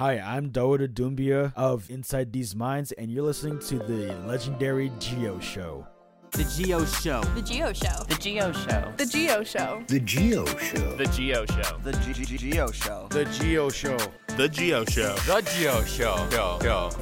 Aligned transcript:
Hi, 0.00 0.18
I'm 0.18 0.48
Daouda 0.48 0.88
Doumbia 0.88 1.52
of 1.56 1.90
Inside 1.90 2.32
Deez 2.32 2.54
Minds, 2.54 2.90
and 2.92 3.10
you're 3.10 3.22
listening 3.22 3.58
to 3.58 3.76
the 3.76 4.16
legendary 4.26 4.88
Gio 4.98 5.42
Show. 5.42 5.86
The 6.30 6.44
Gio 6.44 6.86
Show. 7.02 7.20
The 7.34 7.42
Gio 7.42 7.74
Show. 7.74 8.04
The 8.08 8.14
Gio 8.14 8.50
Show. 8.54 8.94
The 8.96 9.04
Gio 9.04 9.44
Show. 9.44 9.84
The 9.88 10.00
Gio 10.00 10.48
Show. 10.48 10.94
The 10.96 11.04
Gio 11.04 11.46
Show. 11.46 11.76
The 11.82 11.98
Gio 12.00 12.72
Show. 12.72 13.10
The 13.12 13.24
Gio 13.26 13.72
Show. 13.74 13.98
The 14.38 14.48
Gio 14.48 14.88
Show. 14.88 15.16
The 15.26 15.42
Gio 15.42 15.86
Show. 15.86 16.16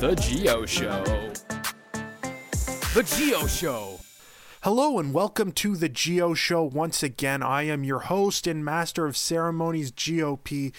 The 0.01 0.17
Gio 0.17 0.67
Show. 0.67 1.05
The 2.95 3.03
Gio 3.05 3.49
Show. 3.49 3.98
Hello 4.71 4.99
and 4.99 5.15
welcome 5.15 5.51
to 5.53 5.77
the 5.77 5.89
Gio 5.89 6.37
Show 6.37 6.63
once 6.63 7.03
again. 7.03 7.43
I 7.43 7.63
am 7.63 7.85
your 7.85 8.01
host 8.01 8.47
and 8.47 8.63
master 8.63 9.07
of 9.07 9.17
ceremonies, 9.17 9.91
GOP, 9.91 10.75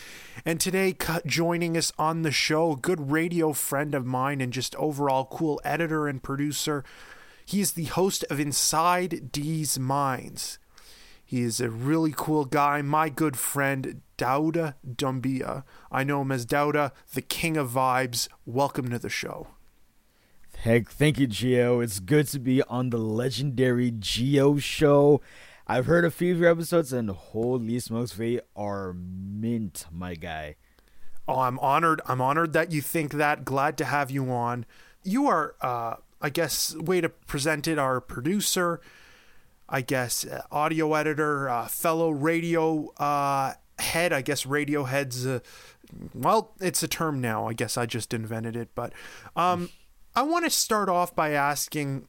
and 0.46 0.62
today 0.62 0.96
joining 1.26 1.76
us 1.76 1.92
on 1.98 2.22
the 2.22 2.32
show, 2.32 2.74
a 2.74 2.78
good 2.78 3.10
radio 3.10 3.52
friend 3.52 3.96
of 3.96 4.06
mine 4.06 4.42
and 4.42 4.54
just 4.54 4.76
overall 4.76 5.26
cool 5.26 5.60
editor 5.64 6.08
and 6.08 6.22
producer. 6.22 6.84
He 7.44 7.62
is 7.62 7.72
the 7.72 7.86
host 7.86 8.24
of 8.30 8.40
Inside 8.40 9.32
Deez 9.32 9.80
Minds. 9.80 10.60
He 11.26 11.42
is 11.42 11.60
a 11.60 11.72
really 11.72 12.14
cool 12.16 12.46
guy, 12.46 12.84
my 12.84 13.10
good 13.10 13.38
friend 13.38 14.02
Daouda 14.20 14.76
Doumbia. 14.88 15.64
I 15.92 16.04
know 16.04 16.22
him 16.22 16.32
as 16.32 16.46
Daouda, 16.46 16.92
the 17.16 17.24
king 17.24 17.58
of 17.58 17.72
vibes. 17.72 18.28
Welcome 18.46 18.90
to 18.90 19.00
the 19.00 19.10
show. 19.10 19.48
Heck, 20.64 20.90
thank 20.90 21.18
you, 21.18 21.26
Gio. 21.26 21.82
It's 21.82 22.02
good 22.02 22.28
to 22.28 22.40
be 22.40 22.62
on 22.64 22.90
the 22.90 22.98
legendary 22.98 23.94
Gio 23.94 24.62
show. 24.62 25.22
I've 25.66 25.86
heard 25.86 26.04
a 26.04 26.12
few 26.12 26.34
of 26.34 26.40
your 26.42 26.52
episodes, 26.52 26.92
and 26.92 27.10
holy 27.10 27.80
smokes, 27.80 28.12
they 28.16 28.42
are 28.58 28.94
mint, 28.94 29.86
my 29.90 30.16
guy. 30.16 30.58
Oh, 31.30 31.40
I'm 31.40 31.60
honored. 31.60 32.02
I'm 32.08 32.20
honored 32.20 32.52
that 32.52 32.74
you 32.74 32.82
think 32.82 33.14
that. 33.14 33.46
Glad 33.46 33.78
to 33.78 33.86
have 33.86 34.12
you 34.12 34.30
on. 34.32 34.66
You 35.02 35.28
are, 35.28 35.56
uh, 35.62 35.96
I 36.22 36.30
guess, 36.30 36.76
way 36.76 37.00
to 37.00 37.08
present 37.08 37.66
it, 37.66 37.80
our 37.80 38.02
producer, 38.02 38.82
I 39.70 39.80
guess, 39.80 40.26
uh, 40.26 40.42
audio 40.52 40.94
editor, 40.94 41.48
uh, 41.48 41.70
fellow 41.70 42.10
radio 42.10 42.90
uh, 42.98 43.54
head. 43.78 44.12
I 44.12 44.22
guess 44.22 44.44
Radiohead's, 44.44 45.26
uh, 45.26 45.40
well, 46.14 46.52
it's 46.60 46.84
a 46.84 46.88
term 46.90 47.22
now. 47.22 47.48
I 47.48 47.54
guess 47.54 47.78
I 47.78 47.86
just 47.86 48.14
invented 48.14 48.58
it. 48.58 48.76
But 48.76 48.92
um, 49.38 49.70
I 50.16 50.24
want 50.24 50.46
to 50.46 50.52
start 50.52 50.90
off 50.90 51.16
by 51.16 51.32
asking 51.32 52.08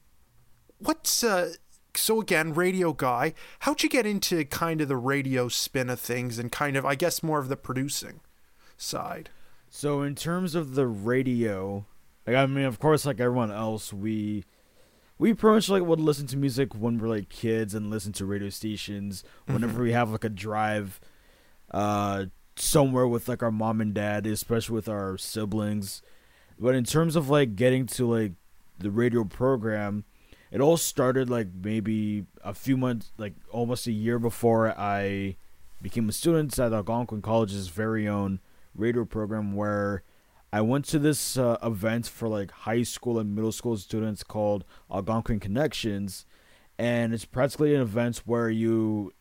what's 0.78 1.22
uh 1.22 1.52
so 1.96 2.20
again, 2.20 2.54
radio 2.54 2.92
guy, 2.92 3.34
how'd 3.60 3.82
you 3.82 3.88
get 3.88 4.06
into 4.06 4.44
kind 4.44 4.80
of 4.80 4.86
the 4.86 4.96
radio 4.96 5.48
spin 5.48 5.90
of 5.90 5.98
things 5.98 6.38
and 6.38 6.52
kind 6.52 6.76
of 6.76 6.84
I 6.84 6.94
guess 6.94 7.22
more 7.22 7.38
of 7.38 7.48
the 7.48 7.56
producing 7.56 8.20
side? 8.76 9.30
So 9.68 10.02
in 10.02 10.14
terms 10.14 10.54
of 10.54 10.74
the 10.74 10.86
radio, 10.86 11.86
like 12.26 12.36
I 12.36 12.46
mean 12.46 12.64
of 12.64 12.78
course 12.78 13.04
like 13.04 13.20
everyone 13.20 13.50
else, 13.50 13.92
we 13.92 14.44
we 15.18 15.34
pretty 15.34 15.56
much 15.56 15.68
like 15.68 15.82
would 15.82 16.00
listen 16.00 16.26
to 16.28 16.36
music 16.36 16.74
when 16.74 16.98
we're 16.98 17.08
like 17.08 17.28
kids 17.28 17.74
and 17.74 17.90
listen 17.90 18.12
to 18.14 18.24
radio 18.24 18.48
stations 18.48 19.22
whenever 19.46 19.74
mm-hmm. 19.74 19.82
we 19.82 19.92
have 19.92 20.10
like 20.10 20.24
a 20.24 20.30
drive 20.30 21.00
uh 21.72 22.26
somewhere 22.56 23.06
with 23.06 23.28
like 23.28 23.42
our 23.42 23.50
mom 23.50 23.80
and 23.80 23.94
dad, 23.94 24.26
especially 24.26 24.74
with 24.74 24.88
our 24.88 25.16
siblings 25.18 26.02
but 26.61 26.75
in 26.75 26.84
terms 26.84 27.16
of 27.16 27.30
like 27.30 27.56
getting 27.56 27.86
to 27.86 28.06
like 28.06 28.33
the 28.78 28.91
radio 28.91 29.25
program, 29.25 30.05
it 30.50 30.61
all 30.61 30.77
started 30.77 31.30
like 31.30 31.48
maybe 31.62 32.27
a 32.44 32.52
few 32.52 32.77
months, 32.77 33.12
like 33.17 33.33
almost 33.50 33.86
a 33.86 33.92
year 33.92 34.19
before 34.19 34.78
I 34.78 35.36
became 35.80 36.08
a 36.08 36.12
student 36.12 36.58
at 36.58 36.72
Algonquin 36.72 37.22
College's 37.22 37.69
very 37.69 38.06
own 38.06 38.41
radio 38.75 39.06
program, 39.06 39.55
where 39.55 40.02
I 40.52 40.61
went 40.61 40.84
to 40.86 40.98
this 40.98 41.39
uh, 41.39 41.56
event 41.62 42.06
for 42.06 42.28
like 42.28 42.50
high 42.50 42.83
school 42.83 43.19
and 43.19 43.34
middle 43.34 43.52
school 43.52 43.77
students 43.78 44.22
called 44.22 44.64
Algonquin 44.92 45.41
Connections, 45.41 46.27
and 46.78 47.14
it's 47.14 47.24
practically 47.24 47.74
an 47.74 47.80
event 47.80 48.18
where 48.27 48.51
you 48.51 49.14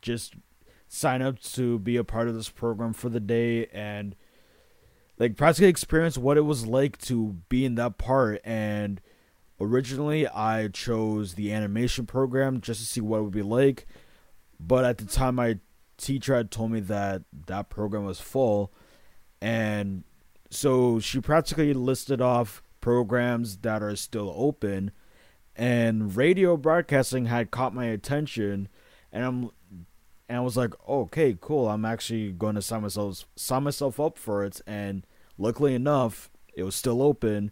just 0.00 0.34
sign 0.88 1.20
up 1.20 1.40
to 1.40 1.78
be 1.78 1.96
a 1.96 2.04
part 2.04 2.28
of 2.28 2.34
this 2.34 2.48
program 2.48 2.92
for 2.92 3.10
the 3.10 3.20
day 3.20 3.66
and 3.66 4.14
like 5.18 5.36
practically 5.36 5.68
experience 5.68 6.18
what 6.18 6.36
it 6.36 6.42
was 6.42 6.66
like 6.66 6.98
to 6.98 7.36
be 7.48 7.64
in 7.64 7.74
that 7.76 7.98
part. 7.98 8.40
And 8.44 9.00
originally 9.60 10.26
I 10.28 10.68
chose 10.68 11.34
the 11.34 11.52
animation 11.52 12.06
program 12.06 12.60
just 12.60 12.80
to 12.80 12.86
see 12.86 13.00
what 13.00 13.18
it 13.18 13.22
would 13.22 13.32
be 13.32 13.42
like. 13.42 13.86
But 14.58 14.84
at 14.84 14.98
the 14.98 15.06
time 15.06 15.36
my 15.36 15.58
teacher 15.96 16.34
had 16.34 16.50
told 16.50 16.70
me 16.70 16.80
that 16.80 17.22
that 17.46 17.68
program 17.68 18.04
was 18.04 18.20
full. 18.20 18.72
And 19.40 20.04
so 20.50 20.98
she 21.00 21.20
practically 21.20 21.72
listed 21.74 22.20
off 22.20 22.62
programs 22.80 23.58
that 23.58 23.82
are 23.82 23.96
still 23.96 24.32
open. 24.36 24.90
And 25.56 26.14
radio 26.14 26.56
broadcasting 26.56 27.26
had 27.26 27.50
caught 27.50 27.74
my 27.74 27.86
attention. 27.86 28.68
And 29.10 29.24
I'm 29.24 29.50
and 30.28 30.38
I 30.38 30.40
was 30.40 30.56
like, 30.56 30.74
okay, 30.88 31.36
cool. 31.40 31.68
I'm 31.68 31.84
actually 31.84 32.32
going 32.32 32.56
to 32.56 32.62
sign 32.62 32.82
myself 32.82 33.26
sign 33.36 33.62
myself 33.62 34.00
up 34.00 34.18
for 34.18 34.44
it. 34.44 34.60
And 34.66 35.06
luckily 35.38 35.74
enough, 35.74 36.30
it 36.54 36.62
was 36.64 36.74
still 36.74 37.02
open, 37.02 37.50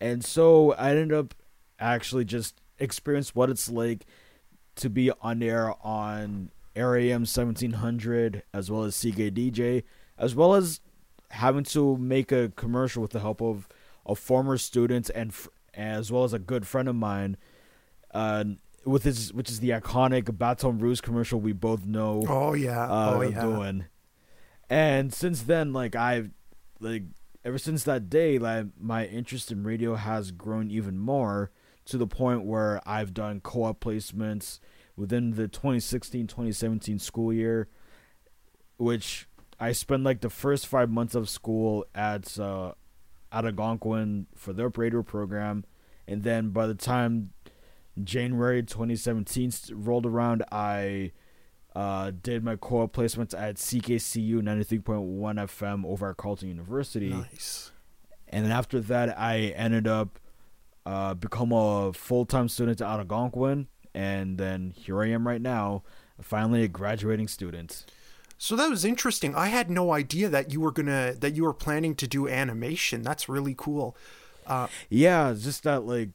and 0.00 0.24
so 0.24 0.72
I 0.72 0.90
ended 0.90 1.12
up 1.12 1.34
actually 1.78 2.24
just 2.24 2.60
experience 2.78 3.34
what 3.34 3.50
it's 3.50 3.70
like 3.70 4.04
to 4.76 4.90
be 4.90 5.10
on 5.22 5.42
air 5.42 5.74
on 5.84 6.50
Air 6.76 6.96
AM 6.96 7.20
1700 7.20 8.42
as 8.52 8.70
well 8.70 8.82
as 8.82 8.96
CKDJ, 8.96 9.84
as 10.18 10.34
well 10.34 10.54
as 10.54 10.80
having 11.30 11.64
to 11.64 11.96
make 11.96 12.32
a 12.32 12.50
commercial 12.56 13.02
with 13.02 13.12
the 13.12 13.20
help 13.20 13.40
of 13.40 13.68
a 14.06 14.14
former 14.14 14.58
student 14.58 15.10
and 15.14 15.32
as 15.72 16.10
well 16.10 16.24
as 16.24 16.32
a 16.32 16.38
good 16.38 16.66
friend 16.66 16.88
of 16.88 16.96
mine. 16.96 17.36
Uh, 18.12 18.44
with 18.84 19.04
his, 19.04 19.32
which 19.32 19.50
is 19.50 19.60
the 19.60 19.70
iconic 19.70 20.36
Baton 20.36 20.78
Rouge 20.78 21.00
commercial 21.00 21.40
we 21.40 21.52
both 21.52 21.84
know. 21.86 22.24
Oh 22.28 22.54
yeah, 22.54 22.84
uh, 22.84 23.14
oh 23.14 23.20
yeah. 23.22 23.40
Doing. 23.40 23.84
And 24.70 25.12
since 25.12 25.42
then, 25.42 25.72
like 25.72 25.94
I've, 25.94 26.30
like 26.80 27.04
ever 27.44 27.58
since 27.58 27.84
that 27.84 28.08
day, 28.08 28.38
like 28.38 28.66
my 28.78 29.06
interest 29.06 29.52
in 29.52 29.64
radio 29.64 29.94
has 29.94 30.30
grown 30.30 30.70
even 30.70 30.98
more 30.98 31.50
to 31.86 31.98
the 31.98 32.06
point 32.06 32.44
where 32.44 32.80
I've 32.86 33.12
done 33.12 33.40
co-op 33.40 33.80
placements 33.80 34.58
within 34.96 35.32
the 35.32 35.48
2016-2017 35.48 37.00
school 37.00 37.32
year, 37.32 37.68
which 38.76 39.28
I 39.60 39.72
spent 39.72 40.02
like 40.02 40.20
the 40.20 40.30
first 40.30 40.66
five 40.66 40.90
months 40.90 41.14
of 41.14 41.28
school 41.28 41.86
at 41.94 42.38
uh, 42.38 42.72
at 43.30 43.44
Algonquin 43.44 44.26
for 44.34 44.52
their 44.52 44.68
radio 44.68 45.02
program, 45.02 45.64
and 46.06 46.22
then 46.22 46.50
by 46.50 46.66
the 46.66 46.74
time 46.74 47.30
January 48.02 48.62
2017 48.62 49.52
rolled 49.72 50.06
around, 50.06 50.42
I 50.50 51.12
uh, 51.74 52.12
did 52.22 52.44
my 52.44 52.56
co-op 52.56 52.92
placements 52.92 53.38
at 53.38 53.56
CKCU 53.56 54.40
93.1 54.40 54.84
FM 54.84 55.84
over 55.84 56.10
at 56.10 56.16
Carleton 56.16 56.48
University. 56.48 57.10
Nice. 57.10 57.72
And 58.28 58.44
then 58.44 58.52
after 58.52 58.80
that, 58.80 59.18
I 59.18 59.52
ended 59.56 59.86
up 59.86 60.18
uh, 60.86 61.14
become 61.14 61.52
a 61.52 61.92
full-time 61.92 62.48
student 62.48 62.80
at 62.80 62.86
Algonquin, 62.86 63.68
and 63.94 64.38
then 64.38 64.72
here 64.76 65.02
I 65.02 65.08
am 65.08 65.26
right 65.26 65.40
now, 65.40 65.82
finally 66.20 66.62
a 66.62 66.68
graduating 66.68 67.28
student. 67.28 67.86
So 68.36 68.56
that 68.56 68.68
was 68.68 68.84
interesting. 68.84 69.34
I 69.34 69.46
had 69.46 69.70
no 69.70 69.92
idea 69.92 70.28
that 70.28 70.52
you 70.52 70.60
were 70.60 70.72
gonna 70.72 71.14
that 71.18 71.34
you 71.34 71.44
were 71.44 71.54
planning 71.54 71.94
to 71.94 72.06
do 72.06 72.28
animation. 72.28 73.02
That's 73.02 73.28
really 73.28 73.54
cool. 73.56 73.96
Uh, 74.46 74.66
yeah, 74.90 75.32
just 75.38 75.62
that 75.62 75.84
like 75.84 76.10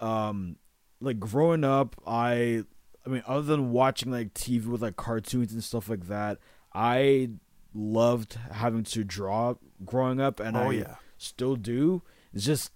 um 0.00 0.56
like 1.00 1.18
growing 1.18 1.64
up, 1.64 1.96
I 2.06 2.64
I 3.04 3.08
mean, 3.08 3.22
other 3.26 3.42
than 3.42 3.72
watching 3.72 4.12
like 4.12 4.34
TV 4.34 4.66
with 4.66 4.82
like 4.82 4.96
cartoons 4.96 5.52
and 5.52 5.64
stuff 5.64 5.88
like 5.88 6.08
that, 6.08 6.38
I 6.74 7.30
loved 7.74 8.36
having 8.52 8.84
to 8.84 9.04
draw 9.04 9.54
growing 9.84 10.20
up, 10.20 10.40
and 10.40 10.56
oh, 10.56 10.70
I 10.70 10.72
yeah. 10.72 10.94
still 11.18 11.56
do. 11.56 12.02
It's 12.32 12.44
just 12.44 12.72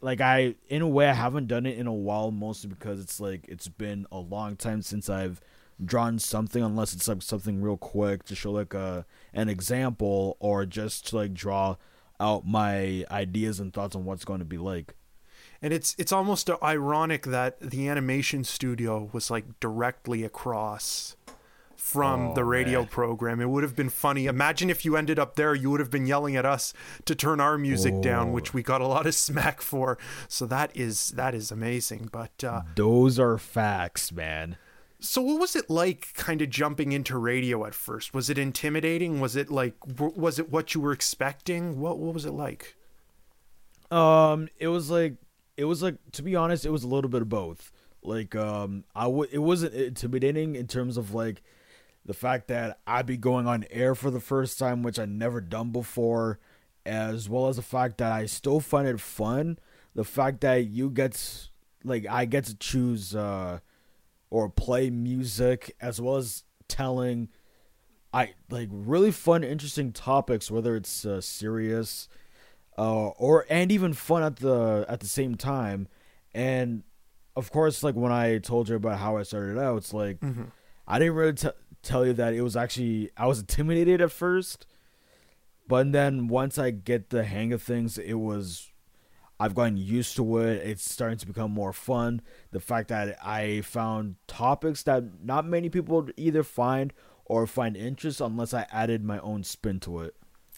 like 0.00 0.20
I, 0.20 0.54
in 0.68 0.82
a 0.82 0.88
way, 0.88 1.08
I 1.08 1.14
haven't 1.14 1.48
done 1.48 1.66
it 1.66 1.78
in 1.78 1.86
a 1.86 1.92
while, 1.92 2.30
mostly 2.30 2.70
because 2.70 3.00
it's 3.00 3.20
like 3.20 3.44
it's 3.48 3.68
been 3.68 4.06
a 4.10 4.18
long 4.18 4.56
time 4.56 4.82
since 4.82 5.10
I've 5.10 5.40
drawn 5.84 6.18
something, 6.18 6.62
unless 6.62 6.94
it's 6.94 7.06
like 7.06 7.22
something 7.22 7.60
real 7.60 7.76
quick 7.76 8.24
to 8.24 8.34
show 8.34 8.52
like 8.52 8.74
a 8.74 9.04
an 9.34 9.48
example 9.48 10.36
or 10.40 10.64
just 10.64 11.08
to 11.08 11.16
like 11.16 11.34
draw 11.34 11.76
out 12.20 12.46
my 12.46 13.04
ideas 13.10 13.60
and 13.60 13.72
thoughts 13.72 13.94
on 13.94 14.04
what's 14.04 14.24
going 14.24 14.40
to 14.40 14.44
be 14.44 14.58
like 14.58 14.94
and 15.60 15.72
it's 15.72 15.94
it's 15.98 16.12
almost 16.12 16.50
ironic 16.62 17.24
that 17.26 17.60
the 17.60 17.88
animation 17.88 18.44
studio 18.44 19.10
was 19.12 19.30
like 19.30 19.58
directly 19.60 20.24
across 20.24 21.16
from 21.76 22.28
oh, 22.28 22.34
the 22.34 22.44
radio 22.44 22.80
man. 22.80 22.88
program. 22.88 23.40
It 23.40 23.48
would 23.48 23.62
have 23.62 23.74
been 23.74 23.88
funny. 23.88 24.26
Imagine 24.26 24.68
if 24.68 24.84
you 24.84 24.96
ended 24.96 25.18
up 25.18 25.36
there, 25.36 25.54
you 25.54 25.70
would 25.70 25.80
have 25.80 25.90
been 25.90 26.06
yelling 26.06 26.36
at 26.36 26.44
us 26.44 26.74
to 27.06 27.14
turn 27.14 27.40
our 27.40 27.56
music 27.56 27.94
oh. 27.96 28.02
down, 28.02 28.32
which 28.32 28.52
we 28.52 28.62
got 28.62 28.80
a 28.80 28.86
lot 28.86 29.06
of 29.06 29.14
smack 29.14 29.62
for. 29.62 29.96
So 30.28 30.44
that 30.46 30.76
is 30.76 31.10
that 31.12 31.34
is 31.34 31.50
amazing. 31.50 32.10
But 32.12 32.44
uh, 32.44 32.62
those 32.74 33.18
are 33.18 33.38
facts, 33.38 34.12
man. 34.12 34.58
So, 35.00 35.22
what 35.22 35.38
was 35.38 35.54
it 35.54 35.70
like 35.70 36.12
kind 36.14 36.42
of 36.42 36.50
jumping 36.50 36.92
into 36.92 37.16
radio 37.16 37.64
at 37.64 37.74
first? 37.74 38.12
Was 38.12 38.28
it 38.28 38.36
intimidating? 38.36 39.20
Was 39.20 39.36
it 39.36 39.48
like, 39.48 39.74
was 39.98 40.40
it 40.40 40.50
what 40.50 40.74
you 40.74 40.80
were 40.80 40.92
expecting? 40.92 41.78
What, 41.78 41.98
what 41.98 42.14
was 42.14 42.26
it 42.26 42.32
like? 42.32 42.74
Um, 43.92 44.48
it 44.58 44.68
was 44.68 44.90
like 44.90 45.14
it 45.58 45.64
was 45.64 45.82
like 45.82 45.96
to 46.12 46.22
be 46.22 46.36
honest, 46.36 46.64
it 46.64 46.70
was 46.70 46.84
a 46.84 46.88
little 46.88 47.10
bit 47.10 47.20
of 47.20 47.28
both. 47.28 47.72
Like 48.02 48.36
um, 48.36 48.84
I 48.94 49.08
would 49.08 49.28
it 49.32 49.40
wasn't 49.40 49.74
intimidating 49.74 50.54
in 50.54 50.68
terms 50.68 50.96
of 50.96 51.12
like 51.12 51.42
the 52.06 52.14
fact 52.14 52.46
that 52.48 52.78
I'd 52.86 53.06
be 53.06 53.16
going 53.18 53.46
on 53.46 53.66
air 53.70 53.94
for 53.96 54.10
the 54.10 54.20
first 54.20 54.58
time, 54.58 54.82
which 54.84 55.00
I 55.00 55.04
never 55.04 55.40
done 55.40 55.70
before, 55.72 56.38
as 56.86 57.28
well 57.28 57.48
as 57.48 57.56
the 57.56 57.62
fact 57.62 57.98
that 57.98 58.12
I 58.12 58.26
still 58.26 58.60
find 58.60 58.86
it 58.86 59.00
fun. 59.00 59.58
The 59.96 60.04
fact 60.04 60.42
that 60.42 60.68
you 60.68 60.90
get 60.90 61.48
like 61.82 62.06
I 62.08 62.24
get 62.24 62.44
to 62.44 62.56
choose 62.56 63.16
uh 63.16 63.58
or 64.30 64.48
play 64.48 64.90
music 64.90 65.74
as 65.80 66.00
well 66.00 66.16
as 66.16 66.44
telling 66.68 67.28
I 68.14 68.34
like 68.48 68.68
really 68.70 69.10
fun, 69.10 69.42
interesting 69.42 69.92
topics, 69.92 70.52
whether 70.52 70.76
it's 70.76 71.04
uh, 71.04 71.20
serious 71.20 72.08
uh, 72.78 73.08
or 73.08 73.44
and 73.50 73.70
even 73.72 73.92
fun 73.92 74.22
at 74.22 74.36
the 74.36 74.86
at 74.88 75.00
the 75.00 75.08
same 75.08 75.34
time. 75.34 75.88
And 76.32 76.84
of 77.36 77.50
course, 77.52 77.82
like 77.82 77.96
when 77.96 78.12
I 78.12 78.38
told 78.38 78.68
you 78.68 78.76
about 78.76 78.98
how 79.00 79.16
I 79.18 79.24
started 79.24 79.58
out, 79.58 79.76
it's 79.78 79.92
like 79.92 80.20
Mm-hmm. 80.20 80.44
I 80.86 80.98
didn't 80.98 81.14
really 81.16 81.34
t- 81.34 81.48
tell 81.82 82.06
you 82.06 82.14
that 82.14 82.32
it 82.32 82.42
was 82.42 82.56
actually 82.56 83.10
I 83.16 83.26
was 83.26 83.40
intimidated 83.40 84.00
at 84.00 84.12
first, 84.12 84.66
but 85.66 85.92
then 85.92 86.28
once 86.28 86.58
I 86.58 86.70
get 86.70 87.10
the 87.10 87.24
hang 87.24 87.52
of 87.52 87.62
things, 87.62 87.98
it 87.98 88.14
was 88.14 88.70
I've 89.40 89.54
gotten 89.54 89.76
used 89.76 90.16
to 90.16 90.38
it. 90.38 90.66
It's 90.66 90.90
starting 90.90 91.18
to 91.18 91.26
become 91.26 91.52
more 91.52 91.72
fun. 91.72 92.22
The 92.50 92.60
fact 92.60 92.88
that 92.88 93.18
I 93.24 93.60
found 93.60 94.16
topics 94.26 94.82
that 94.84 95.22
not 95.22 95.46
many 95.46 95.68
people 95.68 96.08
either 96.16 96.42
find 96.42 96.92
or 97.24 97.46
find 97.46 97.76
interest 97.76 98.20
unless 98.20 98.52
I 98.54 98.66
added 98.72 99.04
my 99.04 99.18
own 99.20 99.44
spin 99.44 99.78
to 99.80 100.00
it. 100.00 100.16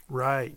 Right. 0.08 0.56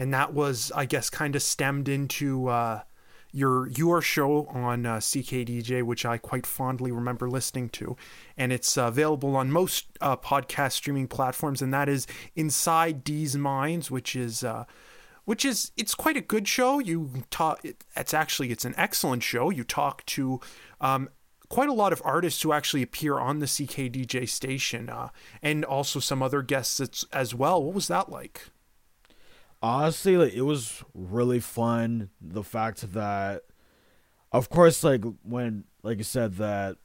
And 0.00 0.14
that 0.14 0.32
was, 0.32 0.72
I 0.74 0.86
guess, 0.86 1.10
kind 1.10 1.36
of 1.36 1.42
stemmed 1.42 1.86
into 1.86 2.48
uh, 2.48 2.84
your 3.32 3.68
your 3.68 4.00
show 4.00 4.46
on 4.46 4.86
uh, 4.86 4.96
CKDJ, 4.96 5.82
which 5.82 6.06
I 6.06 6.16
quite 6.16 6.46
fondly 6.46 6.90
remember 6.90 7.28
listening 7.28 7.68
to, 7.68 7.98
and 8.34 8.50
it's 8.50 8.78
uh, 8.78 8.84
available 8.84 9.36
on 9.36 9.52
most 9.52 9.88
uh, 10.00 10.16
podcast 10.16 10.72
streaming 10.72 11.06
platforms, 11.06 11.60
and 11.60 11.74
that 11.74 11.86
is 11.86 12.06
Inside 12.34 13.04
Deez 13.04 13.36
Minds, 13.36 13.90
which 13.90 14.16
is. 14.16 14.42
Uh, 14.42 14.64
which 15.26 15.44
is 15.44 15.70
it's 15.76 15.94
quite 15.94 16.16
a 16.16 16.22
good 16.22 16.48
show. 16.48 16.78
You 16.78 17.22
talk. 17.30 17.60
It's 17.94 18.14
actually 18.14 18.50
it's 18.50 18.64
an 18.64 18.74
excellent 18.78 19.22
show. 19.22 19.50
You 19.50 19.64
talk 19.64 20.04
to 20.06 20.40
um, 20.80 21.10
quite 21.50 21.68
a 21.68 21.74
lot 21.74 21.92
of 21.92 22.00
artists 22.06 22.40
who 22.40 22.52
actually 22.52 22.82
appear 22.82 23.18
on 23.18 23.38
the 23.38 23.46
CKDJ 23.46 24.28
station, 24.30 24.88
uh, 24.88 25.10
and 25.42 25.62
also 25.62 26.00
some 26.00 26.22
other 26.22 26.40
guests 26.40 26.80
as, 26.80 27.04
as 27.12 27.34
well. 27.34 27.62
What 27.62 27.74
was 27.74 27.86
that 27.88 28.10
like? 28.10 28.48
Honestly 29.62 30.16
like 30.16 30.32
it 30.32 30.42
was 30.42 30.82
really 30.94 31.40
fun. 31.40 32.10
The 32.20 32.42
fact 32.42 32.92
that 32.92 33.42
of 34.32 34.48
course 34.48 34.84
like 34.84 35.04
when 35.22 35.64
like 35.82 35.98
you 35.98 36.04
said 36.04 36.34
that 36.34 36.76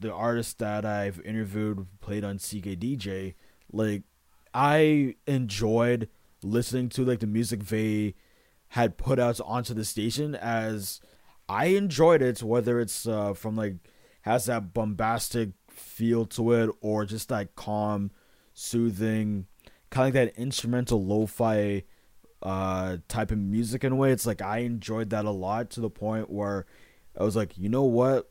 the 0.00 0.12
artists 0.12 0.54
that 0.54 0.84
i've 0.84 1.20
interviewed 1.20 1.86
played 2.00 2.24
on 2.24 2.38
ckdj 2.38 3.34
like 3.72 4.02
i 4.54 5.14
enjoyed 5.26 6.08
listening 6.42 6.88
to 6.88 7.04
like 7.04 7.20
the 7.20 7.26
music 7.26 7.64
they 7.66 8.14
had 8.68 8.96
put 8.96 9.18
out 9.18 9.40
onto 9.44 9.74
the 9.74 9.84
station 9.84 10.34
as 10.34 11.00
i 11.48 11.66
enjoyed 11.66 12.22
it 12.22 12.42
whether 12.42 12.80
it's 12.80 13.06
uh, 13.06 13.32
from 13.32 13.56
like 13.56 13.76
has 14.22 14.46
that 14.46 14.74
bombastic 14.74 15.50
feel 15.70 16.26
to 16.26 16.52
it 16.52 16.70
or 16.80 17.04
just 17.04 17.28
that 17.28 17.54
calm 17.54 18.10
soothing 18.52 19.46
kind 19.90 20.08
of 20.08 20.14
like 20.14 20.34
that 20.34 20.40
instrumental 20.40 21.04
lo-fi 21.04 21.82
uh 22.42 22.98
type 23.08 23.30
of 23.30 23.38
music 23.38 23.84
in 23.84 23.92
a 23.92 23.96
way. 23.96 24.12
It's 24.12 24.26
like 24.26 24.42
i 24.42 24.58
enjoyed 24.58 25.10
that 25.10 25.24
a 25.24 25.30
lot 25.30 25.70
to 25.70 25.80
the 25.80 25.90
point 25.90 26.30
where 26.30 26.66
i 27.18 27.22
was 27.22 27.36
like 27.36 27.56
you 27.58 27.68
know 27.68 27.84
what? 27.84 28.30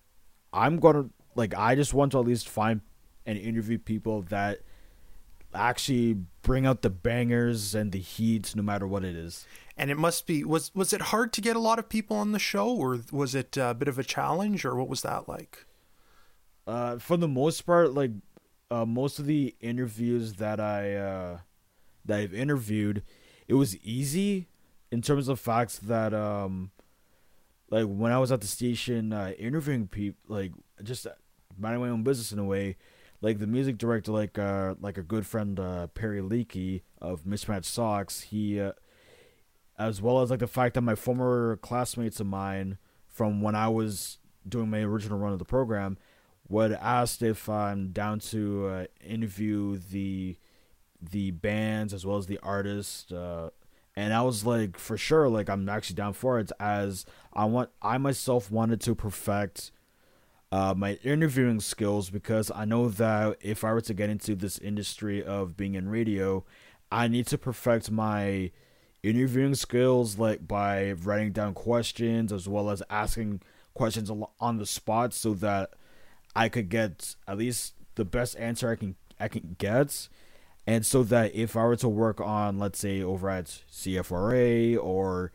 I'm 0.53 0.79
gonna 0.79 1.09
like 1.35 1.53
i 1.55 1.75
just 1.75 1.93
want 1.93 2.13
to 2.13 2.19
at 2.19 2.25
least 2.25 2.47
find 2.49 2.81
and 3.25 3.37
interview 3.37 3.77
people 3.77 4.21
that 4.23 4.61
actually 5.53 6.13
bring 6.41 6.65
out 6.65 6.81
the 6.81 6.89
bangers 6.89 7.75
and 7.75 7.91
the 7.91 7.99
heat 7.99 8.55
no 8.55 8.61
matter 8.63 8.87
what 8.87 9.03
it 9.03 9.15
is. 9.15 9.45
And 9.75 9.91
it 9.91 9.97
must 9.97 10.25
be 10.25 10.43
was 10.43 10.73
was 10.73 10.93
it 10.93 11.01
hard 11.01 11.33
to 11.33 11.41
get 11.41 11.55
a 11.55 11.59
lot 11.59 11.79
of 11.79 11.89
people 11.89 12.17
on 12.17 12.31
the 12.31 12.39
show, 12.39 12.69
or 12.69 12.99
was 13.11 13.35
it 13.35 13.57
a 13.57 13.73
bit 13.73 13.87
of 13.87 13.99
a 13.99 14.03
challenge, 14.03 14.65
or 14.65 14.75
what 14.75 14.89
was 14.89 15.01
that 15.01 15.27
like? 15.27 15.65
uh 16.67 16.97
for 16.99 17.15
the 17.17 17.27
most 17.27 17.61
part 17.61 17.93
like 17.93 18.11
uh 18.69 18.85
most 18.85 19.19
of 19.19 19.25
the 19.25 19.55
interviews 19.61 20.33
that 20.33 20.59
i 20.59 20.93
uh 20.95 21.37
that 22.05 22.19
i've 22.19 22.33
interviewed 22.33 23.03
it 23.47 23.53
was 23.53 23.77
easy 23.77 24.47
in 24.91 25.01
terms 25.01 25.27
of 25.27 25.39
facts 25.39 25.79
that 25.79 26.13
um 26.13 26.71
like 27.69 27.85
when 27.85 28.11
I 28.11 28.19
was 28.19 28.31
at 28.31 28.41
the 28.41 28.47
station 28.47 29.11
uh, 29.11 29.33
interviewing 29.37 29.87
people 29.87 30.19
like 30.27 30.51
just 30.83 31.07
minding 31.57 31.81
my 31.81 31.89
own 31.89 32.03
business 32.03 32.31
in 32.31 32.39
a 32.39 32.45
way 32.45 32.77
like 33.21 33.39
the 33.39 33.47
music 33.47 33.77
director 33.77 34.11
like 34.11 34.37
uh 34.37 34.75
like 34.79 34.97
a 34.97 35.03
good 35.03 35.25
friend 35.25 35.59
uh 35.59 35.87
Perry 35.87 36.21
Leakey 36.21 36.81
of 37.01 37.25
Mismatched 37.25 37.65
Socks 37.65 38.21
he 38.21 38.59
uh, 38.59 38.73
as 39.77 40.01
well 40.01 40.21
as 40.21 40.29
like 40.29 40.39
the 40.39 40.47
fact 40.47 40.75
that 40.75 40.81
my 40.81 40.95
former 40.95 41.57
classmates 41.57 42.19
of 42.19 42.27
mine 42.27 42.77
from 43.07 43.41
when 43.41 43.55
I 43.55 43.67
was 43.67 44.17
doing 44.47 44.69
my 44.69 44.81
original 44.81 45.19
run 45.19 45.33
of 45.33 45.39
the 45.39 45.45
program 45.45 45.97
would 46.47 46.71
asked 46.71 47.21
if 47.21 47.49
I'm 47.49 47.89
down 47.89 48.19
to 48.19 48.67
uh, 48.67 48.85
interview 49.05 49.77
the 49.77 50.37
the 51.01 51.31
bands 51.31 51.93
as 51.93 52.05
well 52.05 52.17
as 52.17 52.27
the 52.27 52.39
artists 52.41 53.11
uh, 53.11 53.49
and 53.95 54.13
I 54.13 54.21
was 54.21 54.45
like 54.45 54.77
for 54.77 54.97
sure 54.97 55.27
like 55.27 55.49
I'm 55.49 55.67
actually 55.69 55.95
down 55.95 56.13
for 56.13 56.39
it 56.39 56.51
as 56.59 57.05
I 57.33 57.45
want 57.45 57.69
I 57.81 57.97
myself 57.97 58.51
wanted 58.51 58.81
to 58.81 58.95
perfect 58.95 59.71
uh, 60.51 60.73
my 60.77 60.93
interviewing 61.03 61.59
skills 61.59 62.09
because 62.09 62.51
I 62.55 62.63
know 62.65 62.87
that 62.89 63.37
if 63.41 63.63
I 63.63 63.73
were 63.73 63.81
to 63.81 63.93
get 63.93 64.09
into 64.09 64.35
this 64.35 64.57
industry 64.59 65.23
of 65.23 65.57
being 65.57 65.75
in 65.75 65.89
radio 65.89 66.45
I 66.91 67.07
need 67.07 67.27
to 67.27 67.37
perfect 67.37 67.91
my 67.91 68.51
interviewing 69.03 69.55
skills 69.55 70.17
like 70.17 70.47
by 70.47 70.91
writing 70.91 71.31
down 71.31 71.53
questions 71.53 72.31
as 72.31 72.47
well 72.47 72.69
as 72.69 72.83
asking 72.89 73.41
questions 73.73 74.11
on 74.39 74.57
the 74.57 74.65
spot 74.65 75.13
so 75.13 75.33
that 75.35 75.71
I 76.35 76.49
could 76.49 76.69
get 76.69 77.15
at 77.27 77.37
least 77.37 77.73
the 77.95 78.05
best 78.05 78.37
answer 78.37 78.69
I 78.69 78.75
can 78.75 78.95
I 79.19 79.27
can 79.27 79.55
get 79.57 80.07
and 80.67 80.85
so 80.85 81.01
that 81.03 81.33
if 81.33 81.55
I 81.55 81.63
were 81.63 81.77
to 81.77 81.89
work 81.89 82.21
on 82.21 82.59
let's 82.59 82.77
say 82.77 83.01
over 83.01 83.29
at 83.29 83.45
CFRA 83.71 84.77
or 84.77 85.31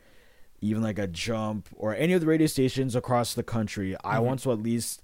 even 0.60 0.82
like 0.82 0.98
a 0.98 1.08
jump 1.08 1.68
or 1.74 1.96
any 1.96 2.12
of 2.12 2.20
the 2.20 2.26
radio 2.28 2.46
stations 2.46 2.94
across 2.94 3.34
the 3.34 3.42
country 3.42 3.96
I 4.04 4.20
want 4.20 4.40
to 4.40 4.52
at 4.52 4.62
least 4.62 5.02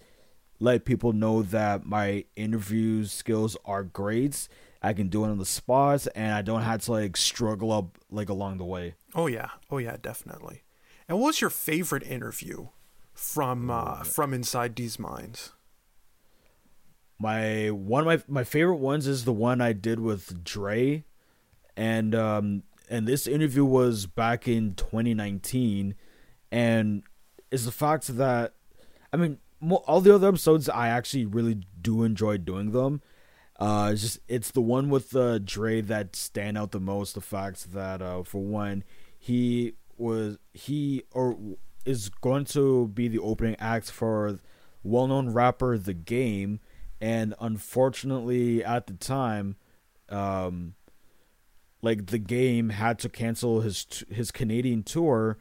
let 0.60 0.84
people 0.84 1.12
know 1.12 1.42
that 1.42 1.86
my 1.86 2.24
interview 2.36 3.04
skills 3.04 3.56
are 3.64 3.84
great. 3.84 4.48
I 4.82 4.92
can 4.92 5.08
do 5.08 5.24
it 5.24 5.28
on 5.28 5.38
the 5.38 5.46
spot 5.46 6.06
and 6.14 6.32
I 6.32 6.42
don't 6.42 6.62
have 6.62 6.82
to 6.82 6.92
like 6.92 7.16
struggle 7.16 7.72
up 7.72 7.98
like 8.10 8.28
along 8.28 8.58
the 8.58 8.64
way. 8.64 8.94
Oh 9.14 9.26
yeah, 9.26 9.50
oh 9.70 9.78
yeah, 9.78 9.96
definitely. 10.00 10.62
And 11.08 11.18
what 11.18 11.28
was 11.28 11.40
your 11.40 11.50
favorite 11.50 12.02
interview 12.02 12.68
from 13.14 13.70
uh, 13.70 14.04
from 14.04 14.32
Inside 14.34 14.76
Deez 14.76 14.98
Minds? 14.98 15.52
My 17.18 17.68
one 17.68 18.06
of 18.06 18.28
my 18.28 18.40
my 18.40 18.44
favorite 18.44 18.76
ones 18.76 19.06
is 19.06 19.24
the 19.24 19.32
one 19.32 19.60
I 19.60 19.72
did 19.72 20.00
with 20.00 20.44
Dre, 20.44 21.04
and 21.76 22.14
um 22.14 22.62
and 22.90 23.06
this 23.06 23.26
interview 23.26 23.64
was 23.64 24.06
back 24.06 24.48
in 24.48 24.74
2019, 24.74 25.94
and 26.50 27.02
is 27.50 27.64
the 27.64 27.72
fact 27.72 28.16
that 28.16 28.54
I 29.12 29.16
mean 29.16 29.38
all 29.86 30.00
the 30.00 30.14
other 30.14 30.28
episodes 30.28 30.68
I 30.68 30.88
actually 30.88 31.26
really 31.26 31.62
do 31.80 32.04
enjoy 32.04 32.38
doing 32.38 32.70
them. 32.72 33.02
Uh, 33.58 33.90
it's 33.92 34.02
just 34.02 34.18
it's 34.28 34.52
the 34.52 34.60
one 34.60 34.88
with 34.88 35.16
uh, 35.16 35.38
Dre 35.38 35.80
that 35.80 36.14
stand 36.14 36.56
out 36.56 36.70
the 36.70 36.80
most. 36.80 37.14
The 37.14 37.20
fact 37.20 37.72
that 37.72 38.00
uh, 38.00 38.22
for 38.22 38.40
one, 38.40 38.84
he 39.18 39.72
was 39.96 40.38
he 40.54 41.02
or 41.10 41.36
is 41.84 42.08
going 42.08 42.44
to 42.44 42.88
be 42.88 43.08
the 43.08 43.18
opening 43.18 43.56
act 43.58 43.90
for 43.90 44.38
well-known 44.84 45.30
rapper 45.30 45.76
The 45.76 45.94
Game, 45.94 46.60
and 47.00 47.34
unfortunately 47.40 48.64
at 48.64 48.86
the 48.86 48.94
time, 48.94 49.56
um, 50.08 50.74
like 51.82 52.06
The 52.06 52.18
Game 52.18 52.70
had 52.70 52.98
to 53.00 53.08
cancel 53.08 53.60
his 53.60 54.04
his 54.10 54.30
Canadian 54.30 54.82
tour, 54.82 55.38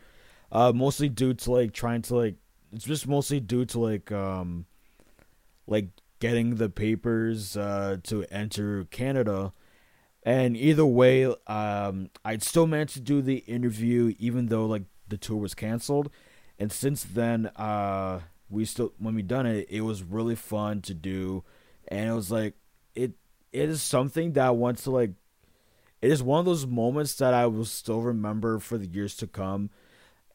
uh, 0.52 0.72
mostly 0.74 1.10
due 1.10 1.34
to 1.34 1.52
like 1.52 1.74
trying 1.74 2.02
to 2.04 2.16
like 2.16 2.36
it's 2.72 2.86
just 2.86 3.08
mostly 3.08 3.40
due 3.40 3.66
to 3.66 3.80
like 3.80 4.12
um, 4.12 4.66
like 5.66 5.88
getting 6.20 6.56
the 6.56 6.70
papers 6.70 7.56
uh 7.56 7.98
to 8.04 8.26
enter 8.32 8.86
Canada. 8.86 9.54
And 10.24 10.58
either 10.58 10.86
way, 10.86 11.26
um, 11.48 12.10
I'd 12.26 12.44
still 12.44 12.68
managed 12.68 12.96
to 12.96 13.00
do 13.00 13.22
the 13.22 13.38
interview 13.48 14.14
even 14.20 14.48
though 14.48 14.66
like 14.66 14.84
the 15.08 15.18
tour 15.18 15.38
was 15.38 15.56
canceled. 15.56 16.12
And 16.60 16.72
since 16.72 17.04
then, 17.04 17.48
uh, 17.56 18.22
we 18.50 18.66
still 18.66 18.94
when 18.98 19.16
we 19.16 19.22
done 19.22 19.46
it, 19.46 19.68
it 19.70 19.82
was 19.82 20.04
really 20.04 20.36
fun 20.36 20.82
to 20.84 20.94
do. 20.94 21.44
and 21.88 22.10
it 22.10 22.13
was 22.13 22.32
like 22.32 22.56
it 22.96 23.12
it 23.51 23.70
is 23.70 23.82
something 23.82 24.34
that 24.34 24.48
I 24.48 24.51
want 24.51 24.77
to 24.80 24.92
like. 24.92 25.12
It 26.01 26.12
is 26.12 26.22
one 26.22 26.39
of 26.39 26.46
those 26.46 26.68
moments 26.68 27.16
that 27.16 27.34
I 27.34 27.48
will 27.48 27.66
still 27.66 28.01
remember 28.01 28.60
for 28.60 28.77
the 28.77 28.86
years 28.86 29.16
to 29.18 29.27
come, 29.27 29.72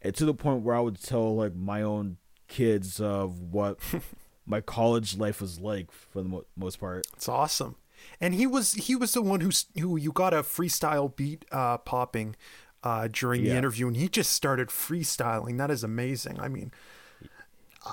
and 0.00 0.14
to 0.16 0.24
the 0.24 0.34
point 0.34 0.62
where 0.62 0.74
I 0.74 0.80
would 0.80 1.00
tell 1.00 1.36
like 1.36 1.54
my 1.54 1.82
own 1.82 2.16
kids 2.48 3.00
of 3.00 3.40
what 3.40 3.78
my 4.46 4.60
college 4.60 5.16
life 5.16 5.40
was 5.40 5.60
like 5.60 5.90
for 5.92 6.22
the 6.22 6.28
mo- 6.28 6.44
most 6.56 6.80
part. 6.80 7.06
It's 7.14 7.28
awesome. 7.28 7.76
And 8.20 8.34
he 8.34 8.46
was 8.46 8.72
he 8.72 8.96
was 8.96 9.14
the 9.14 9.22
one 9.22 9.40
who 9.40 9.50
who 9.78 9.96
you 9.96 10.10
got 10.10 10.34
a 10.34 10.42
freestyle 10.42 11.14
beat 11.14 11.44
uh, 11.52 11.78
popping 11.78 12.34
uh, 12.82 13.06
during 13.12 13.44
the 13.44 13.56
interview, 13.56 13.86
and 13.86 13.96
he 13.96 14.08
just 14.08 14.32
started 14.32 14.68
freestyling. 14.68 15.56
That 15.58 15.70
is 15.70 15.84
amazing. 15.84 16.40
I 16.40 16.48
mean, 16.48 16.72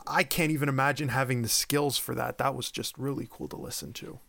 I- 0.08 0.24
can't 0.24 0.52
even 0.52 0.70
imagine 0.70 1.10
having 1.10 1.42
the 1.42 1.50
skills 1.50 1.98
for 1.98 2.14
that. 2.16 2.38
That 2.38 2.56
was 2.56 2.72
just 2.72 2.98
really 2.98 3.28
cool 3.30 3.48
to 3.50 3.58
listen 3.58 3.94
to. 3.94 4.20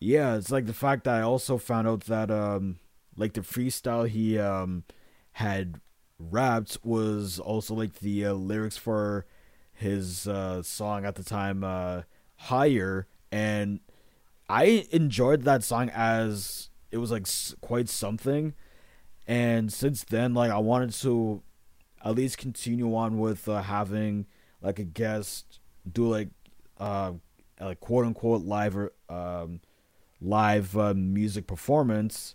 Yeah, 0.00 0.36
it's 0.36 0.50
like 0.50 0.66
the 0.66 0.72
fact 0.74 1.04
that 1.04 1.14
I 1.16 1.22
also 1.22 1.58
found 1.58 1.86
out 1.86 2.02
that 2.04 2.30
um 2.30 2.78
like 3.16 3.34
the 3.34 3.40
freestyle 3.42 4.08
he 4.08 4.38
um 4.38 4.84
had 5.32 5.80
rapped 6.18 6.78
was 6.82 7.38
also 7.38 7.74
like 7.74 7.94
the 8.00 8.26
uh, 8.26 8.32
lyrics 8.32 8.76
for 8.76 9.26
his 9.72 10.26
uh 10.28 10.62
song 10.62 11.04
at 11.04 11.14
the 11.16 11.24
time 11.24 11.64
uh 11.64 12.02
Higher 12.36 13.06
and 13.30 13.78
I 14.48 14.86
enjoyed 14.90 15.42
that 15.42 15.62
song 15.64 15.90
as 15.94 16.70
it 16.90 16.98
was 16.98 17.10
like 17.12 17.26
quite 17.60 17.88
something 17.88 18.54
and 19.26 19.72
since 19.72 20.04
then 20.04 20.34
like 20.34 20.50
I 20.50 20.58
wanted 20.58 20.92
to 20.94 21.42
at 22.04 22.14
least 22.16 22.38
continue 22.38 22.94
on 22.96 23.18
with 23.18 23.48
uh, 23.48 23.62
having 23.62 24.26
like 24.62 24.78
a 24.78 24.84
guest 24.84 25.58
do 25.90 26.08
like 26.08 26.28
uh 26.78 27.12
like 27.60 27.80
quote 27.80 28.04
unquote 28.06 28.42
live 28.42 28.76
or 28.76 28.92
um 29.08 29.60
live 30.20 30.76
uh, 30.78 30.94
music 30.94 31.46
performance 31.46 32.34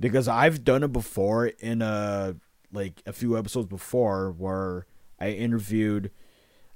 because 0.00 0.26
I've 0.28 0.64
done 0.64 0.82
it 0.82 0.92
before 0.92 1.46
in 1.46 1.82
a 1.82 2.36
like 2.72 3.00
a 3.06 3.12
few 3.12 3.38
episodes 3.38 3.66
before 3.66 4.30
where 4.32 4.86
I 5.20 5.30
interviewed 5.30 6.10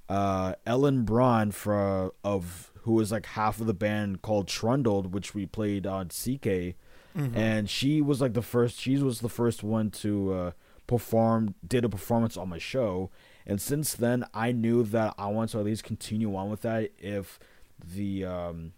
uh 0.08 0.54
Ellen 0.66 1.04
Braun 1.04 1.50
for 1.50 2.12
of 2.24 2.70
who 2.82 2.94
was 2.94 3.12
like 3.12 3.26
half 3.26 3.60
of 3.60 3.66
the 3.66 3.74
band 3.74 4.22
called 4.22 4.46
Trundled 4.48 5.12
which 5.12 5.34
we 5.34 5.46
played 5.46 5.86
on 5.86 6.08
CK 6.08 6.74
and 7.14 7.68
she 7.68 8.00
was 8.00 8.20
like 8.22 8.32
the 8.32 8.40
first 8.42 8.78
she 8.80 8.96
was 8.96 9.20
the 9.20 9.28
first 9.28 9.62
one 9.62 9.90
to 9.90 10.32
uh 10.32 10.50
perform 10.86 11.54
did 11.66 11.84
a 11.84 11.88
performance 11.88 12.36
on 12.36 12.48
my 12.48 12.58
show 12.58 13.10
and 13.46 13.60
since 13.60 13.94
then 13.94 14.24
I 14.34 14.52
knew 14.52 14.82
that 14.84 15.14
I 15.18 15.26
want 15.28 15.50
to 15.50 15.58
at 15.58 15.64
least 15.64 15.84
continue 15.84 16.34
on 16.36 16.50
with 16.50 16.62
that 16.62 16.90
if 16.98 17.38
the 17.84 18.24
um 18.24 18.72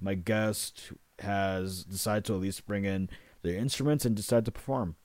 my 0.00 0.14
guest 0.14 0.92
has 1.20 1.84
decided 1.84 2.24
to 2.26 2.34
at 2.34 2.40
least 2.40 2.66
bring 2.66 2.84
in 2.84 3.10
their 3.42 3.56
instruments 3.56 4.04
and 4.04 4.14
decide 4.14 4.44
to 4.44 4.52
perform. 4.52 4.96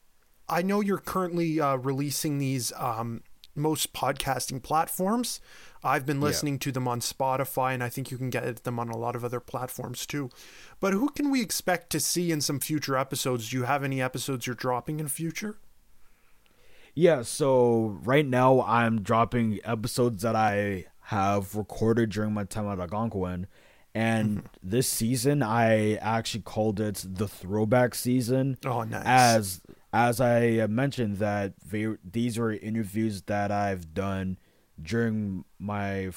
I 0.47 0.61
know 0.61 0.81
you're 0.81 0.97
currently 0.99 1.59
uh, 1.59 1.77
releasing 1.77 2.37
these 2.37 2.71
um, 2.77 3.23
most 3.55 3.93
podcasting 3.93 4.61
platforms. 4.61 5.39
I've 5.83 6.05
been 6.05 6.17
Yeah. 6.19 6.25
listening 6.27 6.59
to 6.59 6.71
them 6.71 6.87
on 6.87 6.99
Spotify, 6.99 7.73
and 7.73 7.83
I 7.83 7.89
think 7.89 8.11
you 8.11 8.17
can 8.17 8.29
get 8.29 8.63
them 8.63 8.77
on 8.79 8.89
a 8.89 8.97
lot 8.97 9.15
of 9.15 9.23
other 9.25 9.39
platforms 9.39 10.05
too. 10.05 10.29
But 10.79 10.93
who 10.93 11.09
can 11.09 11.31
we 11.31 11.41
expect 11.41 11.89
to 11.91 11.99
see 11.99 12.31
in 12.31 12.41
some 12.41 12.59
future 12.59 12.97
episodes? 12.97 13.49
Do 13.49 13.57
you 13.57 13.63
have 13.63 13.83
any 13.83 14.01
episodes 14.01 14.45
you're 14.45 14.55
dropping 14.55 14.99
in 14.99 15.07
future? 15.07 15.57
Yeah, 16.95 17.23
so 17.23 17.99
right 18.03 18.25
now 18.25 18.61
I'm 18.61 19.01
dropping 19.01 19.59
episodes 19.63 20.21
that 20.21 20.35
I 20.35 20.85
have 21.07 21.55
recorded 21.55 22.11
during 22.11 22.33
my 22.33 22.43
time 22.43 22.67
at 22.67 22.79
Algonquin. 22.79 23.47
And 23.95 24.49
this 24.61 24.87
season 24.87 25.43
I 25.43 25.95
actually 25.95 26.41
called 26.41 26.79
it 26.79 27.05
the 27.07 27.27
throwback 27.27 27.93
season. 27.93 28.57
Oh, 28.65 28.83
nice. 28.83 29.03
As 29.05 29.61
as 29.91 30.19
I 30.19 30.65
mentioned 30.67 31.17
that 31.17 31.53
they, 31.63 31.87
these 32.03 32.39
were 32.39 32.51
interviews 32.51 33.21
that 33.23 33.51
I've 33.51 33.93
done 33.93 34.39
during 34.81 35.45
my 35.59 36.09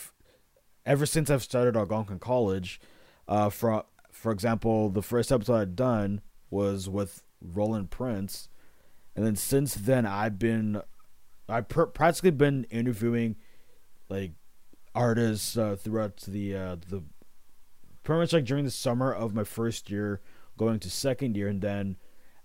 ever 0.87 1.05
since 1.05 1.29
I've 1.29 1.43
started 1.43 1.77
Algonquin 1.77 2.19
College. 2.19 2.81
Uh, 3.29 3.51
for 3.51 3.85
for 4.11 4.33
example, 4.33 4.89
the 4.89 5.03
first 5.03 5.31
episode 5.31 5.57
I'd 5.57 5.77
done 5.77 6.23
was 6.49 6.89
with 6.89 7.23
Roland 7.43 7.91
Prince, 7.91 8.49
and 9.17 9.27
then 9.27 9.35
since 9.35 9.75
then 9.75 10.07
I've 10.07 10.39
been 10.39 10.83
I've 11.49 11.69
pr- 11.69 11.85
practically 11.85 12.31
been 12.31 12.65
interviewing 12.71 13.37
like 14.09 14.33
artists 14.95 15.57
uh, 15.57 15.77
throughout 15.77 16.19
the 16.29 16.55
uh, 16.55 16.77
the 16.89 17.03
pretty 18.05 18.21
much 18.21 18.33
like 18.33 18.45
during 18.45 18.65
the 18.65 18.71
summer 18.71 19.13
of 19.13 19.35
my 19.35 19.43
first 19.43 19.91
year 19.91 20.21
going 20.57 20.79
to 20.81 20.91
second 20.91 21.37
year. 21.37 21.49
And 21.49 21.61
then 21.61 21.97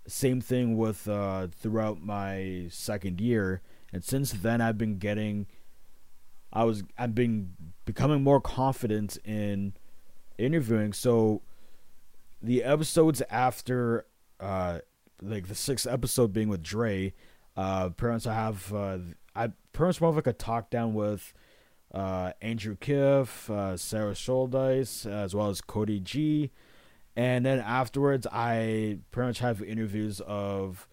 same 0.06 0.40
thing 0.40 0.76
with 0.76 1.06
uh 1.06 1.46
throughout 1.48 2.02
my 2.02 2.66
second 2.70 3.20
year. 3.20 3.62
And 3.92 4.02
since 4.02 4.32
then 4.32 4.60
I've 4.60 4.78
been 4.78 4.98
getting 4.98 5.46
I 6.52 6.64
was 6.64 6.82
I've 6.98 7.14
been 7.14 7.54
becoming 7.84 8.22
more 8.22 8.40
confident 8.40 9.18
in 9.24 9.74
interviewing. 10.38 10.92
So 10.92 11.42
the 12.42 12.64
episodes 12.64 13.22
after 13.30 14.06
uh 14.40 14.80
like 15.22 15.48
the 15.48 15.54
sixth 15.54 15.86
episode 15.86 16.32
being 16.32 16.48
with 16.48 16.62
Dre 16.62 17.12
uh 17.56 17.90
parents 17.90 18.26
I 18.26 18.34
have 18.34 18.72
uh 18.72 18.98
I 19.34 19.52
pretty 19.72 19.88
much 19.88 20.00
more 20.00 20.10
of 20.10 20.16
like 20.16 20.26
a 20.26 20.32
talk 20.32 20.70
down 20.70 20.94
with 20.94 21.32
uh, 21.94 22.32
Andrew 22.40 22.76
Kiff, 22.76 23.50
uh, 23.50 23.76
Sarah 23.76 24.12
Scholdice, 24.12 25.06
as 25.06 25.34
well 25.34 25.48
as 25.48 25.60
Cody 25.60 26.00
G. 26.00 26.50
And 27.14 27.44
then 27.44 27.58
afterwards, 27.58 28.26
I 28.32 28.98
pretty 29.10 29.28
much 29.28 29.38
have 29.40 29.62
interviews 29.62 30.20
of 30.26 30.88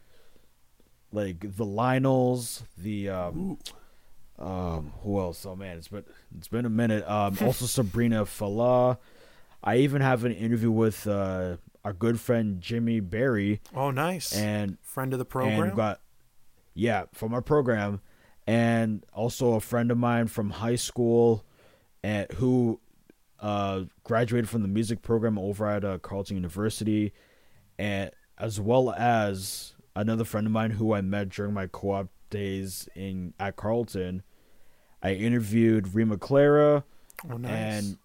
like 1.11 1.55
the 1.55 1.65
Lionels, 1.65 2.63
the 2.77 3.09
um, 3.09 3.57
um, 4.37 4.93
who 5.03 5.19
else? 5.19 5.45
Oh 5.45 5.55
man, 5.55 5.77
it's 5.77 5.87
been 5.87 6.03
it's 6.37 6.49
been 6.49 6.65
a 6.65 6.69
minute. 6.69 7.09
Um, 7.09 7.37
also 7.41 7.65
Sabrina 7.65 8.25
Falah. 8.25 8.97
I 9.63 9.77
even 9.77 10.01
have 10.01 10.25
an 10.25 10.33
interview 10.33 10.71
with 10.71 11.07
uh, 11.07 11.57
our 11.85 11.93
good 11.93 12.19
friend 12.19 12.61
Jimmy 12.61 12.99
Barry, 12.99 13.61
Oh, 13.75 13.91
nice. 13.91 14.33
and 14.33 14.77
Friend 14.81 15.11
of 15.13 15.19
the 15.19 15.25
program. 15.25 15.75
got 15.75 16.01
yeah 16.73 17.05
from 17.13 17.33
our 17.33 17.41
program 17.41 17.99
and 18.47 19.05
also 19.13 19.53
a 19.53 19.59
friend 19.59 19.91
of 19.91 19.97
mine 19.97 20.27
from 20.27 20.49
high 20.49 20.75
school 20.75 21.43
and 22.03 22.31
who 22.33 22.79
uh 23.39 23.83
graduated 24.03 24.47
from 24.49 24.61
the 24.61 24.67
music 24.67 25.01
program 25.01 25.37
over 25.37 25.67
at 25.67 25.83
uh, 25.83 25.97
Carleton 25.99 26.35
University 26.37 27.11
and 27.77 28.11
as 28.37 28.59
well 28.59 28.91
as 28.91 29.73
another 29.95 30.23
friend 30.23 30.45
of 30.47 30.53
mine 30.53 30.71
who 30.71 30.93
I 30.93 31.01
met 31.01 31.29
during 31.29 31.53
my 31.53 31.67
co-op 31.67 32.07
days 32.29 32.87
in 32.95 33.33
at 33.39 33.55
Carleton 33.55 34.23
I 35.01 35.13
interviewed 35.13 35.93
Rima 35.95 36.17
Clara 36.17 36.83
oh, 37.31 37.37
nice. 37.37 37.51
and 37.51 37.97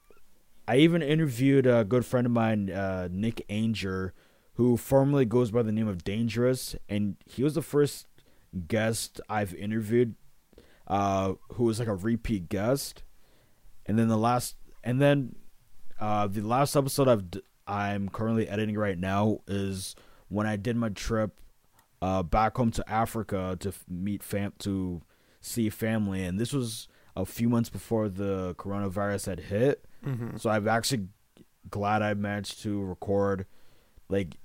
I 0.67 0.77
even 0.77 1.03
interviewed 1.03 1.67
a 1.67 1.85
good 1.85 2.07
friend 2.07 2.27
of 2.27 2.33
mine, 2.33 2.71
uh, 2.71 3.09
Nick 3.11 3.45
Anger, 3.49 4.15
who 4.55 4.77
formerly 4.77 5.25
goes 5.25 5.51
by 5.51 5.63
the 5.63 5.73
name 5.73 5.89
of 5.89 6.05
Dangerous, 6.05 6.75
and 6.89 7.17
he 7.27 7.43
was 7.43 7.55
the 7.55 7.63
first 7.63 8.07
guest 8.67 9.21
I've 9.29 9.55
interviewed, 9.55 10.15
uh, 10.87 11.35
who 11.55 11.65
was 11.65 11.79
like 11.79 11.89
a 11.89 11.95
repeat 11.95 12.49
guest. 12.49 13.03
And 13.85 13.99
then 13.99 14.09
the 14.09 14.17
last, 14.17 14.57
and 14.83 15.01
then 15.01 15.37
uh, 16.01 16.29
the 16.29 16.41
last 16.41 16.77
episode 16.77 17.09
I've 17.09 17.25
I'm 17.67 18.09
currently 18.09 18.49
editing 18.49 18.77
right 18.77 18.99
now 18.99 19.39
is 19.47 19.97
when 20.29 20.47
I 20.47 20.57
did 20.57 20.77
my 20.77 20.91
trip 20.91 21.41
uh, 22.03 22.23
back 22.23 22.57
home 22.57 22.71
to 22.73 22.91
Africa 22.91 23.57
to 23.61 23.73
meet 23.89 24.23
fam 24.23 24.53
to 24.61 25.03
see 25.41 25.69
family, 25.71 26.25
and 26.25 26.39
this 26.39 26.53
was 26.53 26.89
a 27.17 27.25
few 27.25 27.49
months 27.49 27.71
before 27.71 28.09
the 28.09 28.55
coronavirus 28.57 29.27
had 29.27 29.41
hit. 29.41 29.85
Mhm. 30.05 30.41
So 30.41 30.51
I'm 30.51 30.69
actually 30.69 31.09
glad 31.71 32.03
I 32.03 32.15
managed 32.15 32.63
to 32.63 32.83
record 32.83 33.47
like 34.09 34.37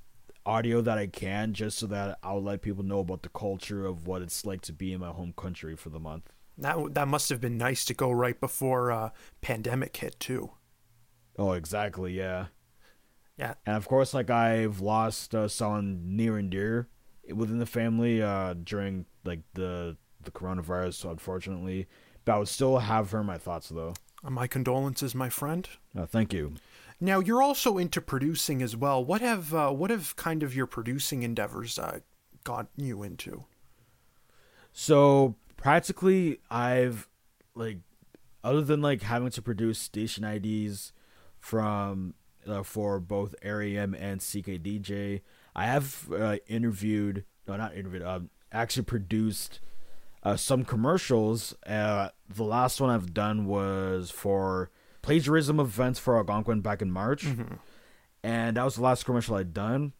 audio 0.45 0.81
that 0.81 0.97
I 0.97 1.07
can 1.07 1.53
just 1.53 1.77
so 1.77 1.85
that 1.87 2.17
I'll 2.23 2.41
let 2.41 2.61
people 2.61 2.83
know 2.83 2.99
about 2.99 3.23
the 3.23 3.29
culture 3.29 3.85
of 3.85 4.07
what 4.07 4.21
it's 4.21 4.45
like 4.45 4.61
to 4.61 4.73
be 4.73 4.93
in 4.93 5.01
my 5.01 5.09
home 5.09 5.33
country 5.35 5.75
for 5.75 5.89
the 5.89 5.99
month. 5.99 6.31
that 6.57 6.93
that 6.93 7.07
must 7.07 7.29
have 7.29 7.39
been 7.41 7.57
nice 7.57 7.85
to 7.85 7.93
go 7.93 8.11
right 8.11 8.39
before 8.39 8.91
uh, 8.91 9.09
pandemic 9.41 9.95
hit 9.97 10.19
too. 10.19 10.51
Oh, 11.37 11.53
exactly, 11.53 12.13
yeah. 12.13 12.47
Yeah. 13.37 13.53
And 13.65 13.77
of 13.77 13.87
course, 13.87 14.13
like 14.13 14.29
I've 14.29 14.81
lost 14.81 15.33
uh, 15.35 15.47
someone 15.47 16.01
near 16.17 16.37
and 16.37 16.49
dear 16.49 16.89
within 17.33 17.59
the 17.59 17.65
family 17.65 18.21
uh, 18.21 18.55
during 18.55 19.05
like 19.23 19.41
the 19.53 19.97
the 20.21 20.31
coronavirus, 20.31 20.95
so 20.95 21.11
unfortunately. 21.11 21.87
But 22.25 22.33
I 22.35 22.37
would 22.39 22.47
still 22.49 22.79
have 22.79 23.11
her 23.11 23.21
in 23.21 23.25
my 23.25 23.37
thoughts, 23.37 23.69
though. 23.69 23.93
Uh, 24.23 24.29
my 24.29 24.47
condolences, 24.47 25.15
my 25.15 25.29
friend. 25.29 25.67
Uh, 25.97 26.05
thank 26.05 26.33
you. 26.33 26.55
Now 27.01 27.19
you're 27.19 27.41
also 27.41 27.77
into 27.77 28.01
producing 28.01 28.61
as 28.61 28.75
well. 28.75 29.03
What 29.03 29.21
have 29.21 29.53
uh, 29.53 29.71
what 29.71 29.89
have 29.89 30.15
kind 30.15 30.43
of 30.43 30.55
your 30.55 30.65
producing 30.65 31.23
endeavors 31.23 31.79
uh, 31.79 31.99
got 32.43 32.67
you 32.75 33.03
into? 33.03 33.45
So 34.73 35.35
practically, 35.55 36.39
I've 36.49 37.07
like, 37.55 37.77
other 38.43 38.61
than 38.61 38.81
like 38.81 39.01
having 39.01 39.29
to 39.31 39.41
produce 39.41 39.79
station 39.79 40.23
IDs 40.23 40.91
from 41.39 42.13
uh, 42.47 42.63
for 42.63 42.99
both 42.99 43.35
REM 43.43 43.93
and 43.93 44.19
CKDJ. 44.19 45.21
I 45.55 45.65
have 45.65 46.07
uh, 46.11 46.37
interviewed, 46.47 47.25
no, 47.47 47.57
not 47.57 47.75
interviewed, 47.75 48.03
um, 48.03 48.29
actually 48.51 48.83
produced 48.83 49.59
uh, 50.23 50.35
some 50.35 50.65
commercials. 50.65 51.55
Uh, 51.65 52.09
the 52.27 52.43
last 52.43 52.79
one 52.81 52.89
I've 52.89 53.13
done 53.13 53.45
was 53.45 54.11
for 54.11 54.69
plagiarism 55.01 55.59
events 55.59 55.99
for 55.99 56.17
Algonquin 56.17 56.61
back 56.61 56.81
in 56.81 56.91
March, 56.91 57.25
and 58.23 58.57
that 58.57 58.63
was 58.63 58.75
the 58.75 58.81
last 58.81 59.05
commercial 59.05 59.35
I'd 59.35 59.53
done. 59.53 59.93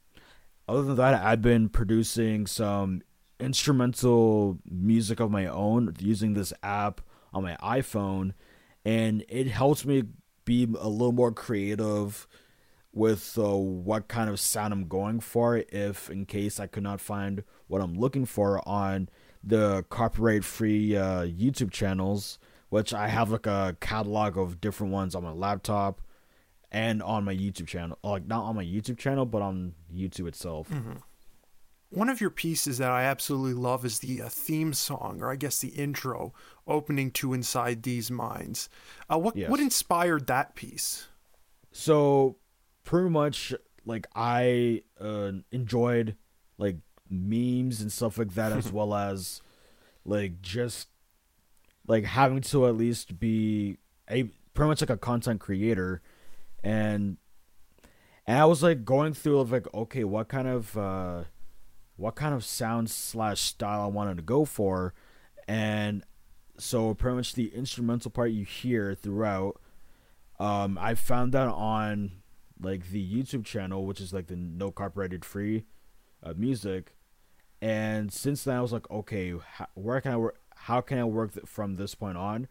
Other 0.67 0.83
than 0.83 0.97
that, 0.97 1.23
I've 1.23 1.41
been 1.41 1.69
producing 1.69 2.45
some 2.45 3.01
instrumental 3.39 4.59
music 4.69 5.19
of 5.19 5.31
my 5.31 5.47
own 5.47 5.95
using 5.99 6.33
this 6.33 6.53
app 6.61 7.01
on 7.33 7.43
my 7.43 7.55
iPhone, 7.63 8.33
and 8.85 9.23
it 9.29 9.47
helps 9.47 9.85
me 9.85 10.03
be 10.45 10.63
a 10.79 10.89
little 10.89 11.11
more 11.11 11.31
creative 11.31 12.27
with 12.91 13.38
uh, 13.38 13.55
what 13.55 14.07
kind 14.07 14.29
of 14.29 14.39
sound 14.39 14.73
I'm 14.73 14.88
going 14.88 15.19
for 15.19 15.63
if 15.69 16.09
in 16.09 16.25
case 16.25 16.59
I 16.59 16.67
could 16.67 16.83
not 16.83 16.99
find 16.99 17.43
what 17.67 17.81
I'm 17.81 17.93
looking 17.93 18.25
for 18.25 18.67
on 18.67 19.09
the 19.43 19.84
copyright 19.89 20.43
free 20.43 20.96
uh, 20.98 21.22
YouTube 21.24 21.72
channels, 21.72 22.39
which 22.69 22.93
I 22.93 23.08
have 23.08 23.29
like 23.31 23.48
a 23.48 23.75
catalog 23.79 24.38
of 24.38 24.60
different 24.62 24.93
ones 24.93 25.15
on 25.15 25.24
my 25.24 25.31
laptop 25.31 26.01
and 26.72 27.01
on 27.01 27.24
my 27.24 27.36
YouTube 27.36 27.67
channel. 27.67 27.98
Like 28.03 28.27
not 28.27 28.43
on 28.43 28.55
my 28.55 28.63
YouTube 28.63 28.98
channel, 28.98 29.25
but 29.25 29.41
on 29.41 29.74
YouTube 29.93 30.27
itself. 30.27 30.69
One 31.91 32.10
of 32.10 32.22
your 32.22 32.29
pieces 32.29 32.77
that 32.77 32.91
I 32.91 33.05
absolutely 33.05 33.55
love 33.55 33.84
is 33.84 33.98
the 34.00 34.22
uh, 34.22 34.29
theme 34.29 34.74
song, 34.74 35.22
or 35.22 35.31
I 35.31 35.36
guess 35.36 35.58
the 35.58 35.69
intro, 35.69 36.34
opening 36.67 37.10
to 37.12 37.34
"Inside 37.34 37.81
Deez 37.81 38.12
Minds." 38.12 38.69
Uh, 39.12 39.17
what 39.17 39.36
Yes. 39.36 39.50
what 39.50 39.60
inspired 39.60 40.27
that 40.27 40.53
piece? 40.53 41.08
So 41.72 42.36
pretty 42.84 43.10
much 43.10 43.55
like 43.86 44.05
I 44.15 44.84
uh, 45.01 45.31
enjoyed 45.51 46.15
like 46.60 46.77
memes 47.10 47.82
and 47.82 47.92
stuff 47.92 48.18
like 48.18 48.34
that 48.36 48.51
as 48.51 48.72
well 48.72 48.94
as 48.94 49.42
like 50.06 50.42
just 50.42 50.88
like 51.88 52.06
having 52.06 52.42
to 52.42 52.68
at 52.68 52.75
least 52.75 53.20
be 53.20 53.78
a 54.10 54.24
pretty 54.54 54.70
much 54.70 54.82
like 54.82 54.89
a 54.89 54.98
content 54.98 55.39
creator 55.39 56.01
and 56.63 57.18
and 58.28 58.38
I 58.38 58.46
was 58.46 58.62
like 58.62 58.86
going 58.86 59.13
through 59.13 59.39
of 59.39 59.51
like 59.51 59.72
okay 59.74 60.04
what 60.04 60.28
kind 60.28 60.48
of 60.48 60.78
uh 60.78 61.24
what 61.96 62.16
kind 62.16 62.34
of 62.34 62.46
sound 62.46 62.89
slash 62.89 63.42
style 63.42 63.82
I 63.82 63.88
wanted 63.88 64.18
to 64.18 64.24
go 64.24 64.46
for 64.46 64.94
and 65.48 66.04
so 66.58 66.94
pretty 66.94 67.18
much 67.18 67.34
the 67.34 67.54
instrumental 67.56 68.12
part 68.12 68.32
you 68.32 68.46
hear 68.46 68.94
throughout 68.94 69.60
um, 70.39 70.78
I 70.80 70.96
found 70.96 71.34
that 71.34 71.48
on 71.48 72.12
like 72.62 72.89
the 72.89 73.06
YouTube 73.06 73.46
channel, 73.46 73.86
which 73.86 74.00
is 74.00 74.13
like 74.13 74.28
the 74.28 74.36
no 74.36 74.72
copyrighted 74.72 75.25
free 75.25 75.66
uh, 76.24 76.34
music. 76.36 76.96
And 77.62 78.12
since 78.13 78.44
then, 78.44 78.56
I 78.58 78.62
was 78.62 78.72
like, 78.72 78.89
okay, 78.89 79.34
how, 79.54 79.68
where 79.74 80.00
can 80.01 80.13
I 80.13 80.18
work? 80.18 80.39
How 80.56 80.82
can 80.82 80.98
I 81.00 81.04
work 81.04 81.34
th- 81.34 81.46
from 81.46 81.75
this 81.75 81.96
point 81.96 82.18
on? 82.18 82.48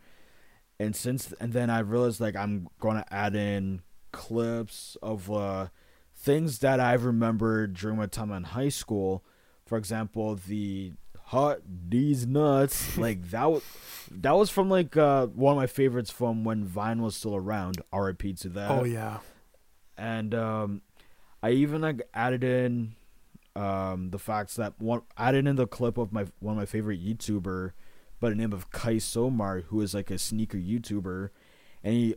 And 0.79 0.95
since 0.95 1.33
and 1.41 1.53
then 1.53 1.71
I 1.71 1.81
realized 1.81 2.21
like 2.21 2.37
I'm 2.37 2.69
gonna 2.79 3.05
add 3.11 3.35
in 3.35 3.83
clips 4.13 4.97
of 5.03 5.31
uh, 5.31 5.69
things 6.15 6.59
that 6.61 6.79
I've 6.81 7.05
remembered 7.05 7.75
during 7.75 7.97
my 7.99 8.07
time 8.07 8.31
in 8.33 8.45
high 8.45 8.69
school. 8.69 9.25
For 9.67 9.77
example, 9.79 10.35
the 10.37 10.93
hot 11.25 11.59
these 11.67 12.27
nuts 12.27 12.97
like 12.99 13.31
that 13.31 13.51
was 13.51 13.63
that 14.11 14.33
was 14.33 14.49
from 14.49 14.71
like 14.71 14.97
uh 14.97 15.27
one 15.27 15.53
of 15.53 15.57
my 15.59 15.67
favorites 15.67 16.11
from 16.11 16.43
when 16.43 16.65
Vine 16.65 17.03
was 17.03 17.17
still 17.17 17.37
around. 17.37 17.81
R.I.P. 17.93 18.35
to 18.35 18.49
that. 18.51 18.71
oh 18.71 18.85
yeah, 18.85 19.19
And 19.97 20.35
um, 20.35 20.83
I 21.43 21.51
even 21.51 21.81
like 21.83 22.03
added 22.15 22.45
in 22.45 22.95
um 23.59 24.11
the 24.11 24.19
facts 24.19 24.55
that 24.55 24.81
one 24.81 25.03
added 25.17 25.47
in 25.47 25.57
the 25.57 25.67
clip 25.67 25.99
of 25.99 26.13
my 26.13 26.27
one 26.39 26.53
of 26.53 26.59
my 26.59 26.67
favorite 26.67 27.05
YouTuber 27.05 27.73
by 28.21 28.31
the 28.31 28.35
name 28.35 28.53
of 28.53 28.71
Kai 28.71 28.97
Somar, 28.97 29.65
who 29.65 29.81
is 29.81 29.95
like 29.95 30.11
a 30.11 30.19
sneaker 30.19 30.59
YouTuber, 30.59 31.31
and 31.83 31.95
he 31.95 32.15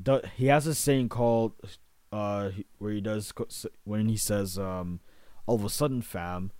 do, 0.00 0.20
he 0.36 0.46
has 0.46 0.66
a 0.66 0.74
saying 0.74 1.08
called 1.08 1.52
uh 2.12 2.50
where 2.78 2.92
he 2.92 3.00
does 3.00 3.32
when 3.84 4.08
he 4.08 4.16
says 4.16 4.58
um 4.58 5.00
all 5.46 5.56
of 5.56 5.64
a 5.64 5.70
sudden 5.70 6.02
fam 6.02 6.52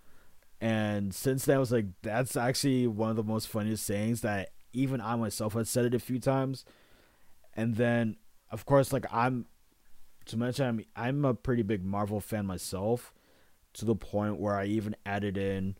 and 0.60 1.14
since 1.14 1.44
then 1.44 1.56
I 1.56 1.60
was 1.60 1.70
like 1.70 1.86
that's 2.02 2.36
actually 2.36 2.86
one 2.86 3.10
of 3.10 3.16
the 3.16 3.22
most 3.22 3.48
funniest 3.48 3.84
sayings 3.84 4.22
that 4.22 4.50
even 4.72 5.00
I 5.00 5.14
myself 5.16 5.52
had 5.52 5.68
said 5.68 5.84
it 5.84 5.94
a 5.94 5.98
few 5.98 6.18
times 6.18 6.64
and 7.54 7.76
then 7.76 8.16
of 8.50 8.64
course 8.64 8.92
like 8.92 9.06
I'm 9.12 9.46
to 10.26 10.36
mention 10.36 10.66
I'm 10.66 10.84
I'm 10.96 11.24
a 11.24 11.34
pretty 11.34 11.62
big 11.62 11.84
Marvel 11.84 12.20
fan 12.20 12.46
myself 12.46 13.12
to 13.76 13.84
the 13.84 13.94
point 13.94 14.38
where 14.38 14.56
I 14.56 14.66
even 14.66 14.96
added 15.04 15.36
in 15.36 15.76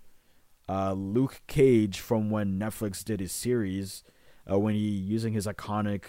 uh, 0.69 0.93
Luke 0.93 1.41
Cage 1.47 2.01
from 2.01 2.31
when 2.31 2.59
Netflix 2.59 3.05
did 3.05 3.21
his 3.21 3.33
series 3.33 4.05
uh, 4.51 4.59
when 4.59 4.75
he 4.75 4.81
using 4.81 5.33
his 5.33 5.47
iconic 5.47 6.05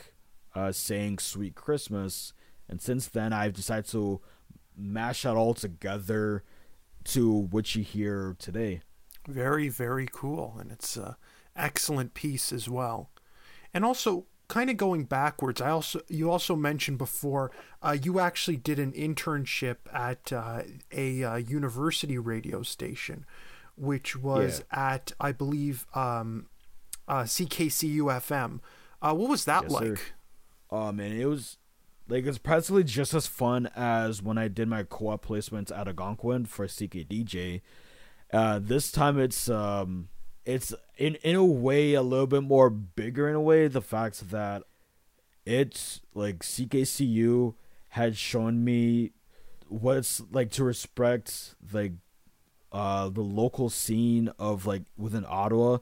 uh, 0.56 0.72
saying 0.72 1.20
"Sweet 1.20 1.56
Christmas," 1.56 2.34
and 2.68 2.82
since 2.82 3.08
then 3.08 3.34
I've 3.34 3.54
decided 3.54 3.86
to 3.92 4.22
mash 4.76 5.24
that 5.24 5.36
all 5.36 5.54
together 5.54 6.44
to 7.06 7.32
what 7.34 7.74
you 7.76 7.84
hear 7.84 8.36
today. 8.40 8.82
very 9.28 9.70
very 9.70 10.08
cool, 10.12 10.58
and 10.60 10.72
it's 10.72 10.98
a 10.98 11.18
excellent 11.56 12.14
piece 12.14 12.52
as 12.52 12.68
well. 12.68 13.12
And 13.74 13.86
also, 13.86 14.26
kind 14.48 14.70
of 14.70 14.78
going 14.78 15.04
backwards, 15.04 15.62
I 15.62 15.70
also 15.70 16.02
you 16.08 16.32
also 16.32 16.56
mentioned 16.56 16.98
before 16.98 17.52
uh, 17.82 17.98
you 18.02 18.20
actually 18.20 18.58
did 18.58 18.80
an 18.80 18.92
internship 18.94 19.78
at 19.94 20.32
uh, 20.32 20.64
a 20.92 21.24
uh, 21.24 21.36
university 21.36 22.18
radio 22.18 22.64
station, 22.64 23.26
which 23.76 24.16
was 24.16 24.64
at 24.72 25.12
I 25.20 25.32
believe 25.32 25.86
um, 25.94 26.48
uh, 27.08 27.24
CKCU 27.24 28.04
FM. 28.04 28.60
Uh, 29.02 29.14
what 29.14 29.30
was 29.30 29.46
that 29.46 29.64
Yes, 29.64 29.72
like? 29.72 29.98
sir. 29.98 30.04
Oh 30.70 30.92
man, 30.92 31.12
it 31.14 31.26
was 31.26 31.58
like 32.08 32.26
it's 32.26 32.38
practically 32.38 32.84
just 32.84 33.14
as 33.14 33.28
fun 33.28 33.70
as 33.76 34.22
when 34.22 34.38
I 34.38 34.48
did 34.48 34.68
my 34.68 34.84
co-op 34.84 35.26
placements 35.26 35.78
at 35.78 35.88
Algonquin 35.88 36.46
for 36.46 36.68
CKDJ. 36.68 37.62
Uh, 38.34 38.60
this 38.62 38.92
time 38.92 39.20
it's 39.20 39.50
um 39.50 40.10
it's 40.48 40.74
in 40.98 41.16
in 41.16 41.36
a 41.36 41.44
way 41.44 41.94
a 41.94 42.02
little 42.02 42.26
bit 42.26 42.42
more 42.42 42.70
bigger 42.70 43.28
in 43.28 43.36
a 43.36 43.42
way. 43.42 43.68
The 43.68 43.82
fact 43.82 44.32
that 44.32 44.64
it's 45.46 46.00
like 46.14 46.40
CKCU 46.40 47.54
had 47.90 48.16
shown 48.16 48.64
me 48.64 49.12
what 49.68 49.98
it's 49.98 50.22
like 50.32 50.50
to 50.52 50.64
respect 50.64 51.56
like 51.74 51.92
uh 52.72 53.10
the 53.10 53.22
local 53.22 53.70
scene 53.70 54.32
of 54.40 54.66
like 54.66 54.84
within 54.98 55.26
Ottawa 55.28 55.80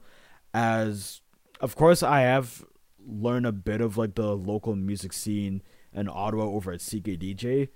as 0.52 1.20
of 1.60 1.76
course 1.76 2.02
I 2.02 2.22
have 2.22 2.64
learned 3.06 3.46
a 3.46 3.52
bit 3.52 3.80
of 3.80 3.96
like 3.96 4.16
the 4.16 4.36
local 4.36 4.74
music 4.74 5.12
scene 5.12 5.62
in 5.92 6.08
Ottawa 6.08 6.44
over 6.44 6.72
at 6.72 6.80
CKDJ 6.80 7.68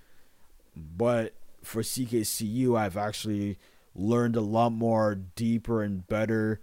but 0.74 1.34
for 1.62 1.82
CKCU 1.82 2.76
I've 2.76 2.96
actually 2.96 3.58
learned 3.94 4.34
a 4.34 4.40
lot 4.40 4.70
more 4.70 5.14
deeper 5.14 5.82
and 5.82 6.06
better 6.08 6.60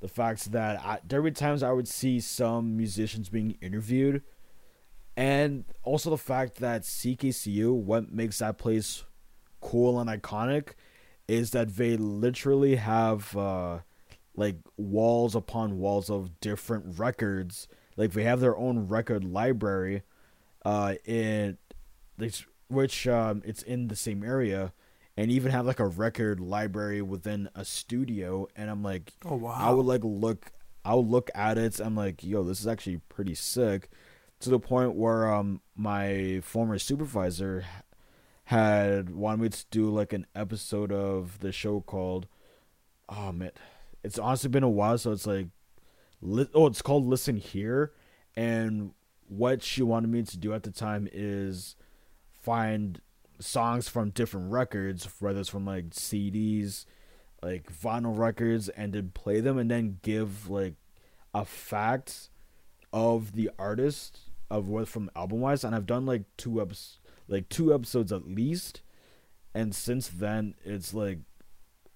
the 0.00 0.08
fact 0.08 0.52
that 0.52 0.80
I, 0.84 1.00
there 1.06 1.22
were 1.22 1.30
times 1.30 1.62
I 1.62 1.72
would 1.72 1.88
see 1.88 2.20
some 2.20 2.76
musicians 2.76 3.28
being 3.28 3.56
interviewed 3.60 4.22
and 5.16 5.64
also 5.82 6.10
the 6.10 6.16
fact 6.18 6.56
that 6.56 6.82
CKCU 6.82 7.72
what 7.72 8.12
makes 8.12 8.38
that 8.38 8.58
place 8.58 9.04
cool 9.60 9.98
and 9.98 10.08
iconic 10.08 10.70
is 11.26 11.50
that 11.50 11.76
they 11.76 11.96
literally 11.96 12.76
have 12.76 13.36
uh 13.36 13.80
like 14.36 14.56
walls 14.76 15.34
upon 15.34 15.78
walls 15.78 16.08
of 16.08 16.38
different 16.38 16.96
records. 16.96 17.66
Like 17.96 18.12
they 18.12 18.22
have 18.22 18.38
their 18.38 18.56
own 18.56 18.86
record 18.86 19.24
library 19.24 20.02
uh 20.64 20.94
in 21.04 21.58
which 22.68 23.08
um 23.08 23.42
it's 23.44 23.62
in 23.62 23.88
the 23.88 23.96
same 23.96 24.22
area 24.22 24.72
and 25.18 25.32
even 25.32 25.50
have 25.50 25.66
like 25.66 25.80
a 25.80 25.86
record 25.86 26.38
library 26.38 27.02
within 27.02 27.48
a 27.54 27.64
studio 27.64 28.46
and 28.56 28.70
i'm 28.70 28.82
like 28.82 29.12
Oh 29.24 29.36
wow! 29.36 29.54
I 29.54 29.70
would 29.70 29.84
like 29.84 30.02
look 30.04 30.52
I 30.84 30.94
would 30.94 31.08
look 31.08 31.30
at 31.34 31.58
it 31.58 31.80
I'm 31.80 31.96
like, 31.96 32.24
yo, 32.24 32.44
this 32.44 32.60
is 32.60 32.66
actually 32.66 32.98
pretty 33.10 33.34
sick. 33.34 33.90
To 34.40 34.48
the 34.48 34.60
point 34.60 34.94
where 34.94 35.30
um 35.30 35.60
my 35.76 36.40
former 36.42 36.78
supervisor 36.78 37.64
had 38.44 39.10
wanted 39.10 39.40
me 39.42 39.48
to 39.50 39.64
do 39.70 39.90
like 39.90 40.12
an 40.12 40.26
episode 40.34 40.92
of 40.92 41.40
the 41.40 41.52
show 41.52 41.80
called 41.80 42.28
oh 43.08 43.32
man 43.32 43.50
it's 44.02 44.18
honestly 44.18 44.48
been 44.48 44.62
a 44.62 44.68
while 44.68 44.96
so 44.96 45.12
it's 45.12 45.26
like 45.26 45.48
li- 46.22 46.48
oh 46.54 46.66
it's 46.66 46.80
called 46.80 47.04
listen 47.04 47.36
here 47.36 47.92
and 48.36 48.92
what 49.26 49.62
she 49.62 49.82
wanted 49.82 50.08
me 50.08 50.22
to 50.22 50.38
do 50.38 50.54
at 50.54 50.62
the 50.62 50.70
time 50.70 51.06
is 51.12 51.76
find 52.32 53.02
songs 53.40 53.88
from 53.88 54.10
different 54.10 54.50
records 54.50 55.08
whether 55.20 55.40
it's 55.40 55.48
from 55.48 55.64
like 55.64 55.90
CDs 55.90 56.84
like 57.42 57.72
vinyl 57.72 58.16
records 58.16 58.68
and 58.70 58.92
then 58.92 59.10
play 59.14 59.40
them 59.40 59.58
and 59.58 59.70
then 59.70 59.98
give 60.02 60.50
like 60.50 60.74
a 61.34 61.44
fact 61.44 62.30
of 62.92 63.32
the 63.32 63.50
artist 63.58 64.20
of 64.50 64.68
what 64.68 64.88
from 64.88 65.10
album 65.14 65.40
wise 65.40 65.62
and 65.62 65.74
I've 65.74 65.86
done 65.86 66.04
like 66.04 66.24
two 66.36 66.60
episodes 66.60 66.98
like 67.28 67.48
two 67.48 67.72
episodes 67.72 68.10
at 68.10 68.26
least. 68.26 68.82
And 69.54 69.74
since 69.74 70.08
then, 70.08 70.54
it's 70.64 70.94
like, 70.94 71.18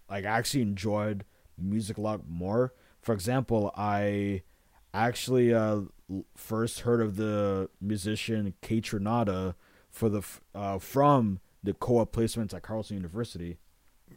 like 0.09 0.24
I 0.24 0.28
actually 0.28 0.62
enjoyed 0.62 1.24
music 1.59 1.98
a 1.98 2.02
lot 2.02 2.28
more. 2.28 2.74
For 3.00 3.12
example, 3.14 3.72
I 3.76 4.42
actually 4.94 5.52
uh, 5.52 5.81
first 6.37 6.81
heard 6.81 7.00
of 7.00 7.16
the 7.16 7.70
musician 7.81 8.55
Kaytranada 8.62 9.55
for 9.92 10.09
the 10.09 10.22
uh, 10.55 10.78
from 10.78 11.38
the 11.62 11.74
co-op 11.74 12.12
placements 12.12 12.52
at 12.52 12.62
Carleton 12.62 12.96
University. 12.96 13.59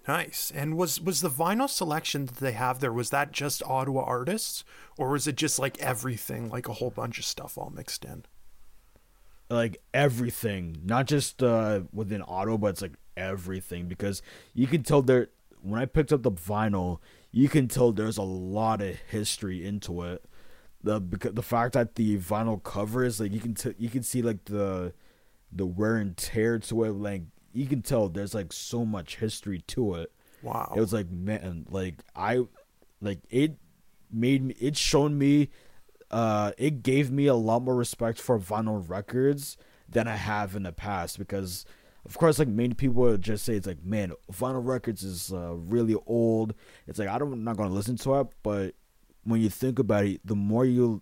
Nice. 0.07 0.51
And 0.53 0.75
was 0.75 0.99
was 0.99 1.21
the 1.21 1.29
vinyl 1.29 1.69
selection 1.69 2.25
that 2.25 2.37
they 2.37 2.53
have 2.53 2.79
there 2.79 2.91
was 2.91 3.11
that 3.11 3.31
just 3.31 3.61
Ottawa 3.63 4.03
artists 4.03 4.63
or 4.97 5.11
was 5.11 5.27
it 5.27 5.35
just 5.35 5.59
like 5.59 5.79
everything, 5.79 6.49
like 6.49 6.67
a 6.67 6.73
whole 6.73 6.89
bunch 6.89 7.19
of 7.19 7.25
stuff 7.25 7.57
all 7.57 7.69
mixed 7.69 8.03
in? 8.03 8.25
like 9.49 9.81
everything, 9.93 10.77
not 10.83 11.05
just 11.05 11.43
uh, 11.43 11.81
within 11.93 12.23
Ottawa, 12.27 12.57
but 12.57 12.67
it's 12.67 12.81
like 12.81 12.93
everything 13.15 13.87
because 13.87 14.21
you 14.53 14.67
can 14.67 14.83
tell 14.83 15.01
there. 15.01 15.29
When 15.61 15.81
I 15.81 15.85
picked 15.85 16.13
up 16.13 16.21
the 16.21 16.31
vinyl, 16.31 16.99
you 17.31 17.49
can 17.49 17.67
tell 17.67 17.91
there's 17.91 18.17
a 18.17 18.23
lot 18.23 18.81
of 18.81 18.95
history 19.09 19.65
into 19.65 20.03
it. 20.03 20.23
The 20.83 20.99
because 20.99 21.33
the 21.33 21.41
fact 21.41 21.73
that 21.73 21.95
the 21.95 22.17
vinyl 22.17 22.61
cover 22.61 23.03
is 23.03 23.19
like 23.19 23.31
you 23.31 23.39
can 23.39 23.55
t- 23.55 23.73
you 23.77 23.89
can 23.89 24.03
see 24.03 24.21
like 24.21 24.45
the 24.45 24.93
the 25.55 25.65
wear 25.65 25.95
and 25.95 26.15
tear 26.15 26.59
to 26.59 26.83
it. 26.83 26.91
Like 26.91 27.23
you 27.53 27.65
can 27.65 27.81
tell 27.81 28.09
there's 28.09 28.35
like 28.35 28.53
so 28.53 28.85
much 28.85 29.15
history 29.17 29.61
to 29.67 29.95
it. 29.95 30.11
Wow. 30.43 30.73
It 30.75 30.79
was 30.79 30.93
like 30.93 31.09
man, 31.09 31.65
like 31.69 31.95
I, 32.15 32.41
like 33.01 33.19
it 33.29 33.57
made 34.11 34.43
me. 34.43 34.55
It 34.59 34.77
shown 34.77 35.17
me. 35.17 35.49
Uh, 36.11 36.51
it 36.57 36.83
gave 36.83 37.11
me 37.11 37.25
a 37.25 37.33
lot 37.33 37.63
more 37.63 37.75
respect 37.75 38.21
for 38.21 38.39
vinyl 38.39 38.87
records 38.87 39.57
than 39.89 40.07
I 40.07 40.15
have 40.15 40.55
in 40.55 40.63
the 40.63 40.71
past 40.71 41.17
because, 41.17 41.65
of 42.05 42.17
course, 42.17 42.37
like 42.37 42.47
many 42.47 42.75
people 42.75 43.01
would 43.03 43.21
just 43.21 43.43
say 43.43 43.55
it's 43.55 43.67
like, 43.67 43.83
man, 43.83 44.13
vinyl 44.31 44.65
records 44.65 45.03
is 45.03 45.33
uh, 45.33 45.55
really 45.55 45.95
old. 46.05 46.53
It's 46.87 46.99
like 46.99 47.09
I 47.09 47.17
don't, 47.17 47.33
I'm 47.33 47.43
not 47.43 47.57
gonna 47.57 47.73
listen 47.73 47.97
to 47.97 48.19
it, 48.19 48.27
but 48.43 48.75
when 49.23 49.41
you 49.41 49.49
think 49.49 49.79
about 49.79 50.05
it, 50.05 50.21
the 50.23 50.35
more 50.35 50.65
you 50.65 51.01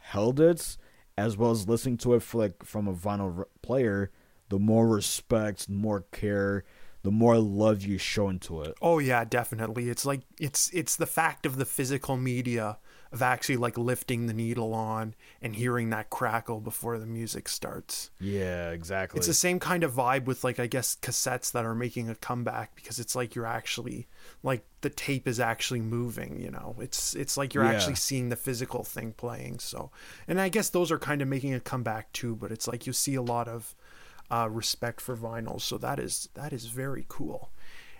held 0.00 0.40
it, 0.40 0.76
as 1.22 1.36
well 1.36 1.50
as 1.50 1.68
listening 1.68 1.96
to 1.98 2.14
it 2.14 2.34
like 2.34 2.64
from 2.64 2.88
a 2.88 2.92
vinyl 2.92 3.44
player, 3.62 4.10
the 4.48 4.58
more 4.58 4.88
respect, 4.88 5.68
more 5.68 6.04
care, 6.12 6.64
the 7.02 7.10
more 7.10 7.38
love 7.38 7.82
you 7.82 7.98
show 7.98 8.28
into 8.28 8.60
it. 8.62 8.74
Oh 8.82 8.98
yeah, 8.98 9.24
definitely. 9.24 9.88
It's 9.88 10.04
like 10.04 10.22
it's 10.40 10.70
it's 10.72 10.96
the 10.96 11.06
fact 11.06 11.46
of 11.46 11.56
the 11.56 11.64
physical 11.64 12.16
media 12.16 12.78
of 13.12 13.20
actually 13.20 13.58
like 13.58 13.76
lifting 13.76 14.26
the 14.26 14.32
needle 14.32 14.72
on 14.72 15.14
and 15.42 15.54
hearing 15.54 15.90
that 15.90 16.08
crackle 16.08 16.60
before 16.60 16.98
the 16.98 17.06
music 17.06 17.46
starts. 17.48 18.10
Yeah, 18.18 18.70
exactly. 18.70 19.18
It's 19.18 19.26
the 19.26 19.34
same 19.34 19.60
kind 19.60 19.84
of 19.84 19.92
vibe 19.92 20.24
with 20.24 20.42
like 20.44 20.58
I 20.58 20.66
guess 20.66 20.96
cassettes 21.00 21.52
that 21.52 21.64
are 21.66 21.74
making 21.74 22.08
a 22.08 22.14
comeback 22.14 22.74
because 22.74 22.98
it's 22.98 23.14
like 23.14 23.34
you're 23.34 23.44
actually 23.46 24.08
like 24.42 24.64
the 24.80 24.88
tape 24.90 25.28
is 25.28 25.38
actually 25.38 25.80
moving, 25.82 26.40
you 26.40 26.50
know. 26.50 26.74
It's 26.80 27.14
it's 27.14 27.36
like 27.36 27.52
you're 27.52 27.64
Yeah. 27.64 27.70
actually 27.72 27.96
seeing 27.96 28.30
the 28.30 28.36
physical 28.36 28.82
thing 28.82 29.12
playing. 29.12 29.58
So, 29.58 29.90
and 30.26 30.40
I 30.40 30.48
guess 30.48 30.70
those 30.70 30.90
are 30.90 30.98
kind 30.98 31.20
of 31.20 31.28
making 31.28 31.52
a 31.52 31.60
comeback 31.60 32.12
too, 32.12 32.34
but 32.34 32.50
it's 32.50 32.66
like 32.66 32.86
you 32.86 32.92
see 32.94 33.14
a 33.14 33.22
lot 33.22 33.46
of 33.46 33.74
uh, 34.30 34.48
respect 34.50 35.00
for 35.02 35.14
vinyl, 35.16 35.60
so 35.60 35.76
that 35.76 35.98
is 36.00 36.30
that 36.32 36.52
is 36.54 36.64
very 36.66 37.04
cool. 37.08 37.50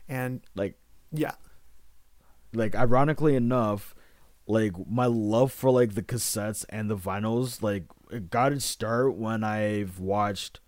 And 0.09 0.41
like 0.55 0.79
yeah, 1.13 1.33
like 2.55 2.75
ironically 2.75 3.35
enough, 3.37 3.95
like 4.47 4.73
my 4.89 5.07
love 5.07 5.53
for 5.53 5.71
like 5.71 5.95
the 5.95 6.03
cassettes 6.03 6.65
and 6.69 6.91
the 6.91 6.97
vinyls, 6.97 7.63
like 7.63 7.85
it 8.11 8.31
got 8.31 8.53
its 8.53 8.65
start 8.65 9.15
when 9.15 9.45
I've 9.45 9.99
watched 9.99 10.61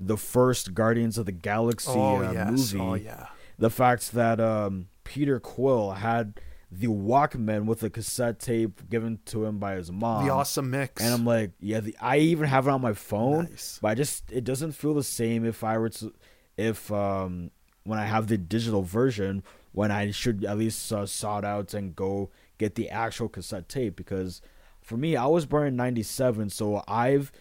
the 0.00 0.16
first 0.16 0.74
Guardians 0.74 1.16
of 1.18 1.26
the 1.26 1.32
Galaxy 1.32 1.90
oh 1.94 2.22
uh, 2.24 2.32
yes, 2.32 2.72
movie. 2.72 2.78
oh 2.80 2.94
yeah. 2.94 3.26
The 3.58 3.70
fact 3.70 4.12
that 4.12 4.40
um 4.40 4.88
Peter 5.04 5.38
Quill 5.38 5.92
had 5.92 6.40
the 6.70 6.88
Walkman 6.88 7.66
with 7.66 7.84
a 7.84 7.90
cassette 7.90 8.40
tape 8.40 8.90
given 8.90 9.20
to 9.26 9.44
him 9.44 9.58
by 9.58 9.76
his 9.76 9.92
mom. 9.92 10.26
the 10.26 10.32
awesome 10.32 10.70
mix. 10.70 11.00
And 11.00 11.14
I'm 11.14 11.24
like, 11.24 11.52
yeah, 11.60 11.78
the, 11.78 11.96
I 12.00 12.16
even 12.18 12.48
have 12.48 12.66
it 12.66 12.70
on 12.70 12.80
my 12.80 12.94
phone, 12.94 13.44
Nice. 13.44 13.78
but 13.80 13.88
I 13.88 13.94
just 13.94 14.24
it 14.32 14.42
doesn't 14.42 14.72
feel 14.72 14.92
the 14.94 15.04
same 15.04 15.44
if 15.44 15.62
I 15.62 15.78
were 15.78 15.90
to 15.90 16.12
if 16.56 16.90
um 16.90 17.50
when 17.84 17.98
I 17.98 18.06
have 18.06 18.26
the 18.26 18.36
digital 18.38 18.82
version 18.82 19.44
when 19.72 19.90
I 19.92 20.10
should 20.10 20.44
at 20.44 20.58
least 20.58 20.92
uh, 20.92 21.04
sort 21.06 21.44
out 21.44 21.74
and 21.74 21.94
go 21.94 22.30
get 22.58 22.74
the 22.74 22.88
actual 22.90 23.28
cassette 23.28 23.68
tape 23.68 23.96
because 23.96 24.40
for 24.80 24.96
me 24.96 25.16
I 25.16 25.26
was 25.26 25.46
born 25.46 25.66
in 25.66 25.76
97 25.76 26.50
so 26.50 26.82
I've 26.86 27.32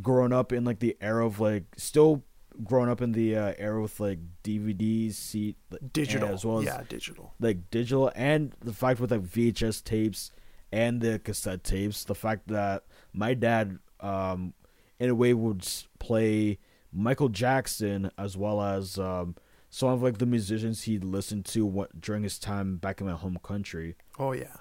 grown 0.00 0.32
up 0.32 0.52
in 0.52 0.64
like 0.64 0.80
the 0.80 0.96
era 1.00 1.26
of 1.26 1.40
like 1.40 1.64
still 1.76 2.24
grown 2.62 2.88
up 2.88 3.00
in 3.00 3.12
the 3.12 3.36
uh, 3.36 3.52
era 3.58 3.82
with 3.82 3.98
like 3.98 4.18
DVDs, 4.44 5.14
seat 5.14 5.56
digital 5.92 6.28
as 6.28 6.44
well 6.44 6.58
as 6.58 6.64
yeah, 6.64 6.82
digital. 6.88 7.34
like 7.40 7.70
digital 7.70 8.12
and 8.14 8.54
the 8.60 8.72
fact 8.72 9.00
with 9.00 9.10
like 9.10 9.22
VHS 9.22 9.82
tapes 9.82 10.30
and 10.70 11.00
the 11.00 11.18
cassette 11.18 11.64
tapes, 11.64 12.04
the 12.04 12.14
fact 12.14 12.48
that 12.48 12.84
my 13.12 13.34
dad 13.34 13.78
um 14.00 14.54
in 14.98 15.10
a 15.10 15.14
way 15.14 15.34
would 15.34 15.66
play 15.98 16.58
Michael 16.92 17.28
Jackson 17.28 18.10
as 18.16 18.36
well 18.36 18.60
as 18.62 18.98
um 18.98 19.34
some 19.74 19.88
of 19.88 20.04
like 20.04 20.18
the 20.18 20.26
musicians 20.26 20.84
he 20.84 21.00
listened 21.00 21.44
to 21.46 21.66
what 21.66 22.00
during 22.00 22.22
his 22.22 22.38
time 22.38 22.76
back 22.76 23.00
in 23.00 23.08
my 23.08 23.14
home 23.14 23.40
country. 23.42 23.96
Oh 24.20 24.30
yeah. 24.30 24.58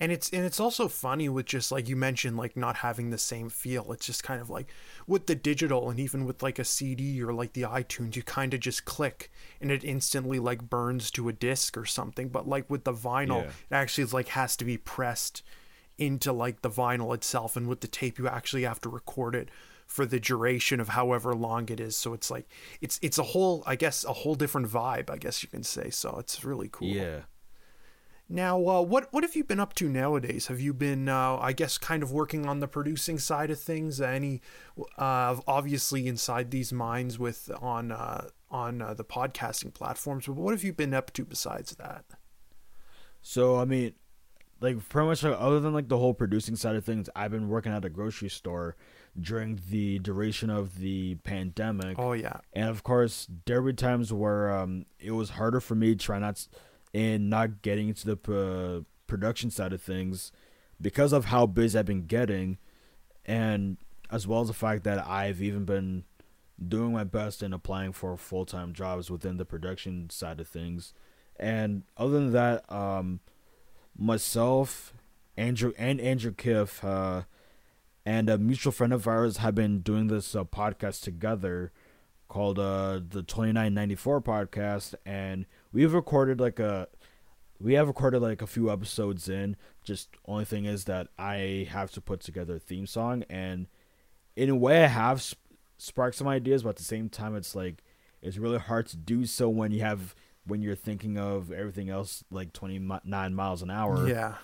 And 0.00 0.10
it's 0.10 0.28
and 0.30 0.44
it's 0.44 0.58
also 0.58 0.88
funny 0.88 1.28
with 1.28 1.46
just 1.46 1.70
like 1.70 1.88
you 1.88 1.94
mentioned 1.94 2.36
like 2.36 2.56
not 2.56 2.74
having 2.78 3.10
the 3.10 3.18
same 3.18 3.48
feel. 3.48 3.92
It's 3.92 4.06
just 4.06 4.24
kind 4.24 4.40
of 4.40 4.50
like 4.50 4.66
with 5.06 5.28
the 5.28 5.36
digital 5.36 5.88
and 5.88 6.00
even 6.00 6.24
with 6.24 6.42
like 6.42 6.58
a 6.58 6.64
CD 6.64 7.22
or 7.22 7.32
like 7.32 7.52
the 7.52 7.62
iTunes, 7.62 8.16
you 8.16 8.24
kind 8.24 8.52
of 8.52 8.58
just 8.58 8.84
click 8.84 9.30
and 9.60 9.70
it 9.70 9.84
instantly 9.84 10.40
like 10.40 10.68
burns 10.68 11.12
to 11.12 11.28
a 11.28 11.32
disc 11.32 11.76
or 11.78 11.84
something. 11.86 12.28
But 12.28 12.48
like 12.48 12.68
with 12.68 12.82
the 12.82 12.92
vinyl, 12.92 13.44
Yeah. 13.44 13.50
it 13.70 13.74
actually 13.74 14.02
is 14.02 14.12
like 14.12 14.28
has 14.28 14.56
to 14.56 14.64
be 14.64 14.76
pressed 14.78 15.44
into 15.96 16.32
like 16.32 16.62
the 16.62 16.70
vinyl 16.70 17.14
itself 17.14 17.56
and 17.56 17.68
with 17.68 17.82
the 17.82 17.86
tape 17.88 18.18
you 18.18 18.26
actually 18.26 18.62
have 18.64 18.80
to 18.80 18.88
record 18.88 19.36
it 19.36 19.48
for 19.90 20.06
the 20.06 20.20
duration 20.20 20.78
of 20.78 20.90
however 20.90 21.34
long 21.34 21.68
it 21.68 21.80
is. 21.80 21.96
So 21.96 22.14
it's 22.14 22.30
like 22.30 22.48
it's 22.80 22.98
it's 23.02 23.18
a 23.18 23.24
whole 23.24 23.64
I 23.66 23.74
guess 23.74 24.04
a 24.04 24.12
whole 24.12 24.36
different 24.36 24.68
vibe, 24.68 25.10
I 25.10 25.16
guess 25.16 25.42
you 25.42 25.48
can 25.48 25.64
say. 25.64 25.90
So 25.90 26.16
it's 26.18 26.44
really 26.44 26.68
cool. 26.70 26.88
Yeah. 26.88 27.22
Now, 28.28 28.64
uh, 28.68 28.82
what 28.82 29.08
what 29.10 29.24
have 29.24 29.34
you 29.34 29.42
been 29.42 29.58
up 29.58 29.74
to 29.74 29.88
nowadays? 29.88 30.46
Have 30.46 30.60
you 30.60 30.72
been, 30.72 31.08
uh, 31.08 31.38
I 31.38 31.52
guess, 31.52 31.76
kind 31.76 32.04
of 32.04 32.12
working 32.12 32.46
on 32.46 32.60
the 32.60 32.68
producing 32.68 33.18
side 33.18 33.50
of 33.50 33.58
things? 33.58 34.00
Any, 34.00 34.40
uh, 34.96 35.40
obviously 35.48 36.06
inside 36.06 36.48
deez 36.48 36.72
minds 36.72 37.18
with 37.18 37.50
on 37.60 37.90
uh, 37.90 38.28
on 38.48 38.80
uh, 38.80 38.94
the 38.94 39.04
podcasting 39.04 39.74
platforms. 39.74 40.26
But 40.26 40.36
what 40.36 40.52
have 40.52 40.62
you 40.62 40.72
been 40.72 40.94
up 40.94 41.12
to 41.14 41.24
besides 41.24 41.74
that? 41.74 42.04
So 43.20 43.56
I 43.56 43.64
mean, 43.64 43.94
like 44.60 44.88
pretty 44.88 45.08
much 45.08 45.24
like, 45.24 45.36
other 45.36 45.58
than 45.58 45.74
like 45.74 45.88
the 45.88 45.98
whole 45.98 46.14
producing 46.14 46.54
side 46.54 46.76
of 46.76 46.84
things, 46.84 47.10
I've 47.16 47.32
been 47.32 47.48
working 47.48 47.72
at 47.72 47.84
a 47.84 47.90
grocery 47.90 48.28
store 48.30 48.76
during 49.18 49.60
the 49.70 49.98
duration 49.98 50.50
of 50.50 50.78
the 50.78 51.16
pandemic. 51.16 51.98
Oh 51.98 52.12
yeah, 52.12 52.38
And 52.52 52.68
of 52.68 52.82
course, 52.82 53.28
there 53.46 53.62
were 53.62 53.72
times 53.72 54.12
where 54.12 54.50
um, 54.50 54.86
it 54.98 55.12
was 55.12 55.30
harder 55.30 55.60
for 55.60 55.74
me 55.74 55.94
trying 55.94 56.20
not 56.20 56.46
and 56.92 57.30
not 57.30 57.62
getting 57.62 57.88
into 57.88 58.14
the 58.14 58.32
uh, 58.32 58.82
production 59.06 59.50
side 59.50 59.72
of 59.72 59.82
things 59.82 60.32
because 60.80 61.12
of 61.12 61.26
how 61.26 61.46
busy 61.46 61.78
I've 61.78 61.86
been 61.86 62.06
getting, 62.06 62.58
and 63.26 63.76
as 64.10 64.26
well 64.26 64.42
as 64.42 64.48
the 64.48 64.54
fact 64.54 64.84
that 64.84 65.06
I've 65.06 65.42
even 65.42 65.64
been 65.64 66.04
doing 66.66 66.92
my 66.92 67.04
best 67.04 67.42
in 67.42 67.52
applying 67.52 67.92
for 67.92 68.16
full 68.16 68.44
time 68.44 68.72
jobs 68.72 69.10
within 69.10 69.36
the 69.36 69.44
production 69.44 70.10
side 70.10 70.40
of 70.40 70.48
things. 70.48 70.92
And 71.38 71.84
other 71.96 72.12
than 72.12 72.32
that, 72.32 72.70
um, 72.70 73.20
myself, 73.96 74.92
Andrew, 75.36 75.72
and 75.78 76.00
Andrew 76.00 76.32
Kiff, 76.32 76.84
uh, 76.84 77.24
and 78.04 78.30
a 78.30 78.38
mutual 78.38 78.72
friend 78.72 78.92
of 78.92 79.06
ours 79.06 79.38
have 79.38 79.54
been 79.54 79.80
doing 79.80 80.06
this 80.06 80.34
uh, 80.34 80.44
podcast 80.44 81.02
together 81.02 81.72
called 82.28 82.58
uh, 82.58 83.00
the 83.06 83.22
2994 83.22 84.22
podcast. 84.22 84.94
And 85.04 85.46
we've 85.72 85.92
recorded 85.92 86.40
like 86.40 86.58
a 86.58 86.88
we 87.60 87.74
have 87.74 87.88
recorded 87.88 88.22
like 88.22 88.40
a 88.40 88.46
few 88.46 88.70
episodes 88.70 89.28
in. 89.28 89.56
Just 89.84 90.08
only 90.26 90.44
thing 90.44 90.64
is 90.64 90.84
that 90.84 91.08
i 91.18 91.68
have 91.70 91.90
to 91.92 92.00
put 92.00 92.20
together 92.20 92.56
a 92.56 92.60
theme 92.60 92.86
song. 92.86 93.24
And 93.28 93.66
in 94.36 94.48
a 94.48 94.56
way 94.56 94.84
i 94.84 94.88
have 94.88 95.20
sp- 95.20 95.42
sparked 95.76 96.16
some 96.16 96.28
ideas 96.28 96.62
but 96.62 96.70
at 96.70 96.76
the 96.76 96.84
same 96.84 97.08
time 97.08 97.34
it's 97.34 97.54
like 97.54 97.82
it's 98.22 98.36
really 98.36 98.58
hard 98.58 98.86
to 98.86 98.96
do 98.96 99.24
so 99.24 99.48
when 99.48 99.72
you 99.72 99.80
have 99.80 100.14
when 100.46 100.62
you're 100.62 100.74
thinking 100.74 101.18
of 101.18 101.50
everything 101.52 101.88
else 101.90 102.24
like 102.30 102.52
29 102.52 103.34
miles 103.34 103.62
an 103.62 103.70
hour. 103.70 104.08
Yeah, 104.08 104.34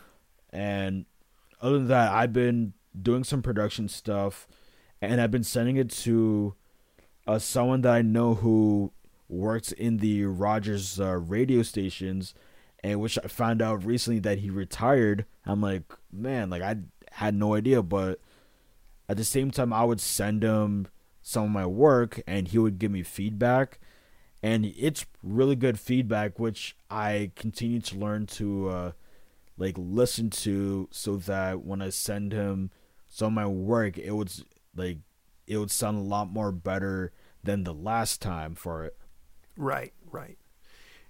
and 0.51 1.07
other 1.61 1.79
than 1.79 1.88
that, 1.88 2.12
I've 2.12 2.33
been 2.33 2.75
doing 3.01 3.25
some 3.25 3.43
production 3.43 3.89
stuff, 3.89 4.47
and 5.01 5.21
I've 5.21 5.31
been 5.31 5.45
sending 5.45 5.77
it 5.77 5.91
to 5.91 6.55
uh, 7.27 7.39
someone 7.39 7.83
that 7.83 7.95
I 7.95 8.03
know 8.03 8.35
who 8.35 8.93
works 9.29 9.73
in 9.73 9.99
the 9.99 10.25
Rogers 10.25 11.01
uh, 11.01 11.17
radio 11.17 11.63
stations, 11.63 12.35
and 12.83 13.01
which 13.01 13.19
I 13.23 13.29
found 13.29 13.63
out 13.63 13.85
recently 13.85 14.21
that 14.21 14.39
he 14.39 14.51
retired. 14.51 15.27
I'm 15.45 15.61
like, 15.61 15.83
man, 16.13 16.51
like 16.51 16.63
I 16.63 16.77
had 17.13 17.35
no 17.35 17.55
idea, 17.55 17.83
but 17.83 18.21
at 19.09 19.17
the 19.17 19.25
same 19.25 19.51
time, 19.51 19.73
I 19.73 19.85
would 19.85 20.01
send 20.01 20.43
him 20.43 20.89
some 21.23 21.45
of 21.45 21.51
my 21.51 21.67
work 21.67 22.23
and 22.25 22.47
he 22.47 22.57
would 22.57 22.79
give 22.79 22.93
me 22.93 23.03
feedback 23.03 23.81
and 24.43 24.65
it's 24.65 25.07
really 25.25 25.57
good 25.57 25.77
feedback 25.77 26.39
which 26.39 26.77
I 26.89 27.33
continue 27.35 27.81
to 27.81 27.99
learn 27.99 28.27
to 28.27 28.69
uh 28.69 28.93
like 29.59 29.75
listen 29.77 30.31
to 30.31 30.89
so 30.93 31.17
that 31.17 31.65
when 31.65 31.83
I 31.83 31.91
send 31.91 32.33
him 32.33 32.71
of 33.22 33.33
my 33.33 33.46
work 33.46 33.98
it 33.98 34.12
would 34.12 34.33
like 34.74 34.98
it 35.46 35.59
would 35.59 35.70
sound 35.70 35.98
a 35.98 36.00
lot 36.00 36.29
more 36.29 36.52
better 36.52 37.12
than 37.42 37.64
the 37.64 37.74
last 37.74 38.20
time 38.20 38.55
for 38.55 38.85
it. 38.85 38.96
Right, 39.57 39.92
right. 40.11 40.38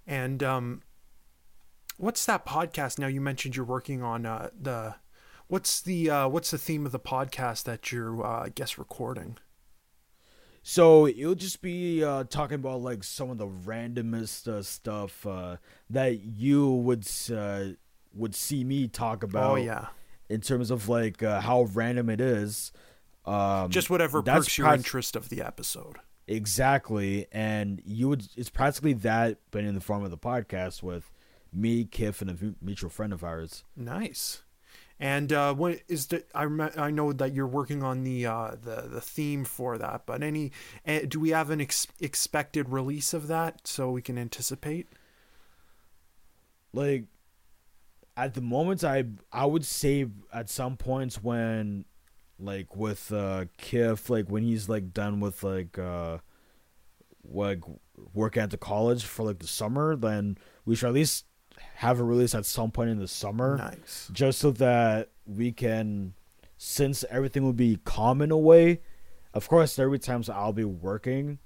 And 0.05 0.41
um, 0.43 0.83
what's 1.97 2.25
that 2.25 2.45
podcast? 2.45 2.99
Now 2.99 3.07
you 3.07 3.19
mentioned 3.19 3.55
you're 3.55 3.65
working 3.65 4.01
on 4.01 4.25
uh, 4.25 4.49
the. 4.59 4.95
What's 5.49 5.79
the 5.79 6.09
uh, 6.09 6.27
what's 6.27 6.51
the 6.51 6.57
theme 6.57 6.85
of 6.85 6.91
the 6.91 6.99
podcast 6.99 7.63
that 7.63 7.91
you're 7.91 8.25
uh, 8.25 8.43
I 8.43 8.49
guess 8.49 8.77
recording? 8.77 9.37
So 10.61 11.07
it'll 11.07 11.35
just 11.35 11.61
be 11.61 12.03
uh, 12.03 12.25
talking 12.25 12.55
about 12.55 12.81
like 12.81 13.05
some 13.05 13.29
of 13.29 13.37
the 13.37 13.47
randomest 13.47 14.49
uh, 14.49 14.61
stuff 14.61 15.25
uh, 15.25 15.55
that 15.89 16.19
you 16.19 16.69
would 16.69 17.07
uh, 17.33 17.67
would 18.13 18.35
see 18.35 18.65
me 18.65 18.89
talk 18.89 19.23
about. 19.23 19.51
Oh 19.51 19.55
yeah, 19.55 19.87
in 20.29 20.41
terms 20.41 20.71
of 20.71 20.89
like 20.89 21.23
uh, 21.23 21.41
how 21.41 21.63
random 21.73 22.09
it 22.09 22.21
is. 22.21 22.71
Um, 23.25 23.69
just 23.69 23.89
whatever 23.89 24.21
perks 24.21 24.57
your 24.57 24.67
prac- 24.67 24.77
interest 24.79 25.15
of 25.15 25.29
the 25.29 25.41
episode. 25.41 25.97
Exactly, 26.27 27.27
and 27.31 27.81
you 27.85 28.09
would 28.09 28.27
it's 28.35 28.49
practically 28.49 28.93
that, 28.93 29.39
but 29.51 29.63
in 29.63 29.75
the 29.75 29.81
form 29.81 30.03
of 30.03 30.11
the 30.11 30.17
podcast 30.17 30.83
with 30.83 31.11
me, 31.53 31.85
Kiff, 31.85 32.21
and 32.21 32.29
a 32.29 32.55
mutual 32.63 32.89
friend 32.89 33.13
of 33.13 33.23
ours. 33.23 33.63
Nice. 33.75 34.43
And 34.99 35.31
uh, 35.31 35.53
what 35.53 35.79
is 35.87 36.07
the? 36.07 36.23
I 36.33 36.45
rem- 36.45 36.71
I 36.75 36.89
know 36.89 37.13
that 37.13 37.33
you're 37.33 37.45
working 37.45 37.83
on 37.83 38.03
the 38.03 38.25
uh, 38.25 38.51
the 38.61 38.87
the 38.89 39.01
theme 39.01 39.45
for 39.45 39.77
that, 39.77 40.07
but 40.07 40.23
any 40.23 40.51
uh, 40.87 41.01
do 41.07 41.19
we 41.19 41.29
have 41.29 41.49
an 41.51 41.61
ex- 41.61 41.87
expected 41.99 42.69
release 42.69 43.13
of 43.13 43.27
that 43.27 43.67
so 43.67 43.91
we 43.91 44.01
can 44.01 44.17
anticipate? 44.17 44.87
Like 46.73 47.05
at 48.17 48.33
the 48.33 48.41
moment, 48.41 48.83
I 48.83 49.05
I 49.31 49.45
would 49.45 49.63
say 49.63 50.07
at 50.33 50.49
some 50.49 50.75
points 50.75 51.23
when 51.23 51.85
like 52.39 52.75
with 52.75 53.11
uh 53.11 53.45
Kiff, 53.57 54.09
like 54.09 54.27
when 54.29 54.43
he's 54.43 54.67
like 54.67 54.91
done 54.93 55.19
with 55.19 55.43
like 55.43 55.77
uh 55.79 56.17
like 57.23 57.61
working 58.13 58.41
at 58.43 58.51
the 58.51 58.57
college 58.57 59.03
for 59.05 59.23
like 59.23 59.39
the 59.39 59.47
summer, 59.47 59.95
then 59.95 60.37
we 60.65 60.75
should 60.75 60.87
at 60.87 60.93
least 60.93 61.25
have 61.75 61.99
a 61.99 62.03
release 62.03 62.35
at 62.35 62.45
some 62.45 62.71
point 62.71 62.89
in 62.89 62.99
the 62.99 63.07
summer. 63.07 63.57
Nice. 63.57 64.09
just 64.11 64.39
so 64.39 64.51
that 64.51 65.09
we 65.25 65.51
can 65.51 66.13
since 66.57 67.03
everything 67.09 67.43
will 67.43 67.53
be 67.53 67.77
calm 67.83 68.21
in 68.21 68.31
a 68.31 68.37
way 68.37 68.81
of 69.33 69.47
course 69.47 69.75
there 69.75 69.87
will 69.87 69.97
be 69.97 69.99
times 69.99 70.27
i'll 70.29 70.53
be 70.53 70.63
working 70.63 71.37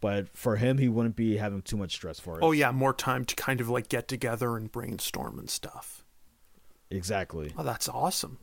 but 0.00 0.28
for 0.36 0.56
him 0.56 0.76
he 0.78 0.88
wouldn't 0.88 1.16
be 1.16 1.36
having 1.38 1.62
too 1.62 1.76
much 1.78 1.92
stress 1.92 2.18
for 2.20 2.36
it 2.38 2.42
Oh 2.42 2.52
yeah, 2.52 2.70
more 2.72 2.92
time 2.92 3.24
to 3.24 3.34
kind 3.36 3.60
of 3.60 3.68
like 3.70 3.88
get 3.88 4.08
together 4.08 4.56
and 4.56 4.70
brainstorm 4.70 5.38
and 5.38 5.48
stuff. 5.48 5.99
Exactly 6.90 7.52
Oh, 7.56 7.62
that's 7.62 7.88
awesome. 7.88 8.38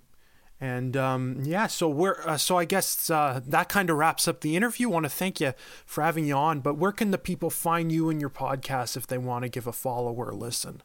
And 0.59 0.97
um, 0.97 1.41
yeah, 1.43 1.67
so 1.67 1.87
we're 1.87 2.19
uh, 2.25 2.37
so 2.37 2.57
I 2.57 2.65
guess 2.65 3.11
uh, 3.11 3.41
that 3.45 3.69
kind 3.69 3.91
of 3.91 3.97
wraps 3.97 4.27
up 4.27 4.41
the 4.41 4.55
interview. 4.55 4.89
Want 4.89 5.03
to 5.05 5.09
thank 5.09 5.39
you 5.39 5.53
for 5.85 6.03
having 6.03 6.25
you 6.25 6.33
on. 6.33 6.61
But 6.61 6.77
where 6.77 6.91
can 6.91 7.11
the 7.11 7.19
people 7.19 7.51
find 7.51 7.91
you 7.91 8.09
and 8.09 8.19
your 8.19 8.31
podcast 8.31 8.97
if 8.97 9.05
they 9.05 9.19
want 9.19 9.43
to 9.43 9.49
give 9.49 9.67
a 9.67 9.71
follow 9.71 10.11
or 10.11 10.29
a 10.31 10.35
listen? 10.35 10.81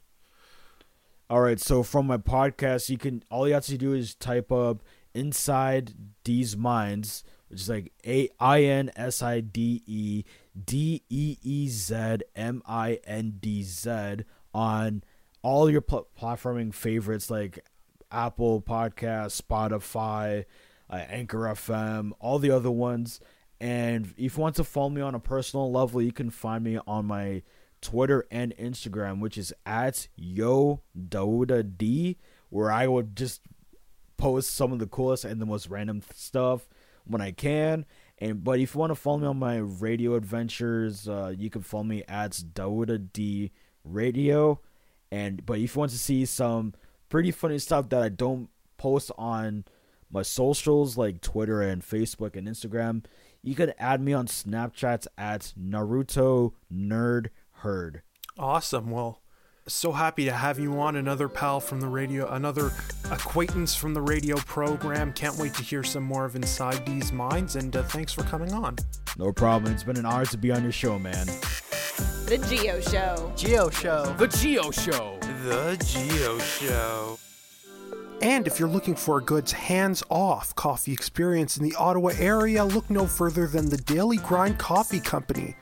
all 1.31 1.41
right 1.41 1.61
so 1.61 1.83
from 1.83 2.07
my 2.07 2.19
podcast 2.19 2.91
you 2.91 2.99
can 2.99 3.25
all 3.31 3.49
you 3.49 3.55
have 3.55 3.65
to 3.65 3.79
do 3.79 3.95
is 3.95 4.15
type 4.15 4.53
up 4.53 4.83
inside 5.15 5.95
deez 6.27 6.57
minds 6.57 7.25
which 7.49 7.61
is 7.61 7.69
like 7.71 7.91
a 8.07 8.29
i 8.39 8.63
n 8.63 8.91
s 8.97 9.23
i 9.23 9.41
d 9.41 9.83
e 9.87 10.25
d 10.67 11.03
e 11.09 11.39
e 11.43 11.69
z 11.69 12.19
m 12.37 12.63
i 12.67 12.99
n 13.05 13.39
d 13.41 13.63
z 13.63 13.91
on 14.53 15.03
all 15.43 15.69
your 15.71 15.81
pl- 15.81 16.09
platforming 16.19 16.73
favorites 16.73 17.31
like 17.31 17.65
Apple 18.11 18.61
Podcast, 18.61 19.41
Spotify, 19.41 20.45
uh, 20.91 20.97
Anchor 21.09 21.41
FM, 21.41 22.13
all 22.21 22.39
the 22.39 22.51
other 22.51 22.71
ones. 22.71 23.21
And 23.61 24.13
if 24.17 24.37
you 24.37 24.41
want 24.43 24.57
to 24.57 24.65
follow 24.65 24.91
me 24.91 25.01
on 25.01 25.15
a 25.15 25.21
personal 25.21 25.71
level, 25.71 26.03
you 26.03 26.13
can 26.13 26.31
find 26.31 26.65
me 26.65 26.79
on 26.87 27.07
my 27.07 27.43
Twitter 27.81 28.27
and 28.31 28.55
Instagram, 28.57 29.21
which 29.21 29.39
is 29.39 29.53
at 29.67 30.09
Yo 30.17 30.83
Daouda 30.97 31.77
D, 31.77 32.19
where 32.51 32.71
I 32.71 32.87
would 32.87 33.17
just 33.17 33.41
post 34.17 34.55
some 34.55 34.73
of 34.73 34.79
the 34.79 34.87
coolest 34.87 35.25
and 35.25 35.41
the 35.41 35.47
most 35.47 35.69
random 35.69 36.03
stuff 36.15 36.69
when 37.05 37.21
I 37.21 37.33
can. 37.33 37.85
And 38.19 38.45
but 38.45 38.61
if 38.61 38.75
you 38.75 38.81
want 38.81 38.91
to 38.91 38.95
follow 38.95 39.19
me 39.19 39.27
on 39.27 39.39
my 39.39 39.57
radio 39.57 40.15
adventures, 40.15 41.09
uh, 41.09 41.35
you 41.37 41.51
can 41.51 41.63
follow 41.63 41.85
me 41.85 42.05
at 42.07 42.33
Daouda 42.33 43.13
D 43.13 43.51
Radio. 43.85 44.61
And 45.13 45.45
but 45.45 45.59
if 45.59 45.77
you 45.77 45.79
want 45.79 45.93
to 45.93 45.99
see 45.99 46.25
some 46.25 46.73
pretty 47.11 47.31
funny 47.31 47.59
stuff 47.59 47.91
that 47.91 48.03
I 48.03 48.09
don't 48.09 48.49
post 48.79 49.13
on 49.19 49.67
my 50.11 50.23
socials 50.23 50.97
like 50.97 51.21
Twitter 51.21 51.61
and 51.61 51.83
Facebook 51.83 52.35
and 52.35 52.49
Instagram, 52.49 53.05
you 53.43 53.55
can 53.55 53.75
add 53.79 54.01
me 54.01 54.15
on 54.15 54.27
Snapchat 54.27 55.07
at 55.19 55.53
Naruto 55.61 56.55
Nerd 56.73 57.29
Herd. 57.57 58.01
Awesome. 58.39 58.91
Well, 58.91 59.21
so 59.69 59.93
happy 59.93 60.25
to 60.25 60.33
have 60.33 60.59
you 60.59 60.81
on. 60.81 60.97
Another 60.97 61.29
pal 61.29 61.61
from 61.61 61.81
the 61.81 61.89
radio, 61.89 62.27
another 62.33 62.73
acquaintance 63.11 63.75
from 63.75 63.93
the 63.93 64.01
radio 64.01 64.37
program. 64.37 65.13
Can't 65.13 65.37
wait 65.37 65.53
to 65.55 65.63
hear 65.63 65.83
some 65.83 66.05
more 66.05 66.25
of 66.25 66.37
Inside 66.37 66.87
Deez 66.87 67.13
Minds. 67.13 67.57
And 67.57 67.77
uh, 67.77 67.83
thanks 67.83 68.15
for 68.15 68.23
coming 68.23 68.55
on. 68.55 68.77
No 69.19 69.31
problem. 69.31 69.75
It's 69.75 69.85
been 69.85 69.99
an 69.99 70.07
honor 70.07 70.25
to 70.25 70.39
be 70.39 70.51
on 70.51 70.63
your 70.63 70.73
show, 70.73 70.99
man. 70.99 71.27
The 72.27 72.39
Gio 72.39 72.81
Show. 72.91 73.33
Gio 73.37 73.73
Show. 73.73 74.15
The 74.17 74.29
Gio 74.29 74.73
Show. 74.73 75.19
The 75.45 75.77
Gio 75.85 76.41
Show. 76.41 77.19
And 78.23 78.47
if 78.47 78.59
you're 78.61 78.69
looking 78.69 78.95
for 78.95 79.19
a 79.19 79.23
good 79.23 79.51
hands 79.51 80.05
off 80.09 80.55
coffee 80.55 80.93
experience 80.93 81.57
in 81.57 81.65
the 81.65 81.75
Ottawa 81.75 82.13
area, 82.19 82.65
look 82.65 82.89
no 82.89 83.07
further 83.07 83.47
than 83.49 83.69
the 83.69 83.77
Daily 83.77 84.19
Grind 84.19 84.59
Coffee 84.59 85.01
Company. 85.01 85.57